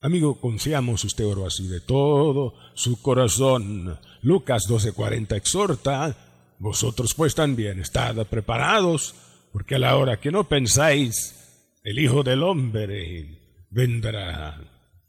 Amigo, 0.02 0.41
confiamos 0.41 1.04
usted 1.04 1.28
oro 1.28 1.45
así 1.45 1.67
de 1.67 1.82
todo 1.82 2.56
su 2.74 3.00
corazón. 3.04 4.00
Lucas 4.24 4.63
12:40 4.67 5.36
exhorta, 5.38 6.17
vosotros 6.58 7.13
pues 7.13 7.36
también 7.36 7.80
estad 7.80 8.26
preparados, 8.26 9.13
porque 9.52 9.76
a 9.76 9.80
la 9.80 9.95
hora 9.97 10.19
que 10.19 10.32
no 10.32 10.45
pensáis, 10.45 11.38
el 11.84 12.00
Hijo 12.00 12.24
del 12.24 12.44
Hombre 12.44 13.26
vendrá. 13.70 14.60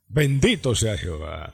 Bendito 0.09 0.75
sea 0.75 0.97
Jehová. 0.97 1.53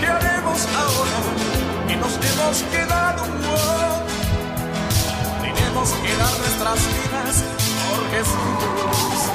¿Qué 0.00 0.06
haremos 0.06 0.66
ahora 0.76 1.18
que 1.86 1.96
nos 1.96 2.14
hemos 2.14 2.62
quedado? 2.64 3.24
Tenemos 5.42 5.90
que 5.90 6.16
dar 6.16 6.38
nuestras 6.38 6.78
vidas 6.86 7.44
por 7.88 8.10
Jesús, 8.10 9.30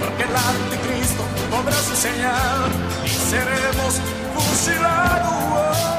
porque 0.00 0.22
el 0.22 0.36
anticristo 0.36 1.24
pondrá 1.50 1.76
su 1.76 1.96
señal 1.96 2.70
y 3.04 3.08
seremos 3.08 4.00
fusilados. 4.34 5.97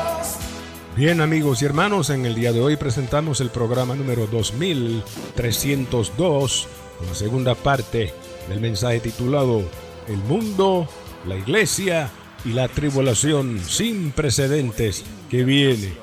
Bien 1.00 1.22
amigos 1.22 1.62
y 1.62 1.66
hermanos, 1.66 2.10
en 2.10 2.26
el 2.26 2.36
día 2.36 2.52
de 2.52 2.60
hoy 2.60 2.76
presentamos 2.76 3.40
el 3.40 3.52
programa 3.52 3.96
número 3.96 4.28
2302, 4.28 6.68
con 6.98 7.08
la 7.08 7.16
segunda 7.16 7.56
parte 7.56 8.14
del 8.50 8.60
mensaje 8.60 9.00
titulado 9.00 9.64
El 10.10 10.18
mundo, 10.18 10.90
la 11.26 11.38
iglesia 11.38 12.10
y 12.44 12.50
la 12.50 12.68
tribulación 12.68 13.62
sin 13.66 14.12
precedentes 14.12 15.06
que 15.30 15.46
viene. 15.46 15.94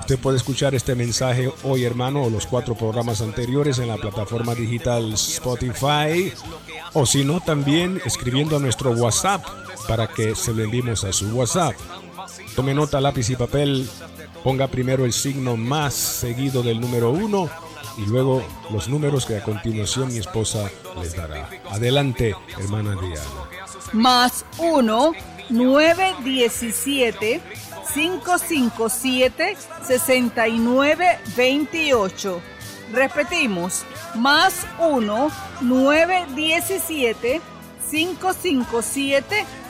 Usted 0.00 0.18
puede 0.18 0.36
escuchar 0.36 0.74
este 0.74 0.94
mensaje 0.94 1.50
hoy, 1.62 1.84
hermano, 1.84 2.24
o 2.24 2.30
los 2.30 2.44
cuatro 2.44 2.74
programas 2.74 3.22
anteriores 3.22 3.78
en 3.78 3.88
la 3.88 3.96
plataforma 3.96 4.54
digital 4.54 5.14
Spotify, 5.14 6.30
o 6.92 7.06
si 7.06 7.24
no, 7.24 7.40
también 7.40 8.02
escribiendo 8.04 8.58
a 8.58 8.60
nuestro 8.60 8.90
WhatsApp 8.90 9.42
para 9.88 10.08
que 10.08 10.34
se 10.34 10.52
lo 10.52 10.62
enviemos 10.62 11.04
a 11.04 11.14
su 11.14 11.30
WhatsApp. 11.30 11.74
Tome 12.54 12.74
nota, 12.74 13.00
lápiz 13.00 13.30
y 13.30 13.36
papel, 13.36 13.88
ponga 14.42 14.66
primero 14.68 15.04
el 15.04 15.12
signo 15.12 15.56
más 15.56 15.94
seguido 15.94 16.62
del 16.62 16.80
número 16.80 17.10
uno 17.10 17.50
y 17.98 18.06
luego 18.06 18.42
los 18.70 18.88
números 18.88 19.26
que 19.26 19.36
a 19.36 19.42
continuación 19.42 20.10
mi 20.12 20.18
esposa 20.18 20.70
les 21.00 21.16
dará. 21.16 21.48
Adelante, 21.70 22.36
hermana 22.58 22.96
Diana. 23.00 23.22
Más 23.92 24.44
1 24.58 25.12
917 25.50 27.40
557 27.94 29.56
6928. 29.86 32.40
Repetimos, 32.92 33.84
más 34.14 34.66
1 34.78 35.30
917 35.62 37.40
557 37.90 39.36
6928. 39.36 39.65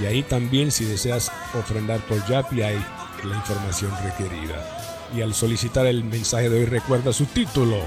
y 0.01 0.05
ahí 0.05 0.23
también 0.23 0.69
si 0.69 0.83
deseas 0.83 1.31
ofrendar 1.57 2.01
por 2.01 2.27
Yapi 2.27 2.61
hay 2.61 2.75
la 3.23 3.37
información 3.37 3.93
requerida. 4.03 5.07
Y 5.15 5.21
al 5.21 5.33
solicitar 5.33 5.85
el 5.85 6.03
mensaje 6.03 6.49
de 6.49 6.59
hoy 6.59 6.65
recuerda 6.65 7.13
su 7.13 7.25
título, 7.27 7.77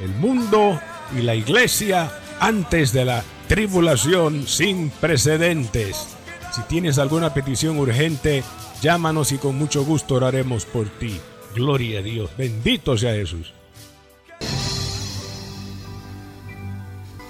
El 0.00 0.08
mundo 0.08 0.80
y 1.16 1.22
la 1.22 1.36
iglesia 1.36 2.10
antes 2.40 2.92
de 2.92 3.04
la 3.04 3.22
tribulación 3.46 4.48
sin 4.48 4.90
precedentes. 4.90 6.16
Si 6.50 6.62
tienes 6.62 6.98
alguna 6.98 7.32
petición 7.32 7.78
urgente, 7.78 8.42
llámanos 8.80 9.30
y 9.30 9.38
con 9.38 9.54
mucho 9.54 9.84
gusto 9.84 10.16
oraremos 10.16 10.64
por 10.64 10.88
ti. 10.88 11.20
Gloria 11.54 12.00
a 12.00 12.02
Dios. 12.02 12.28
Bendito 12.36 12.98
sea 12.98 13.12
Jesús. 13.12 13.52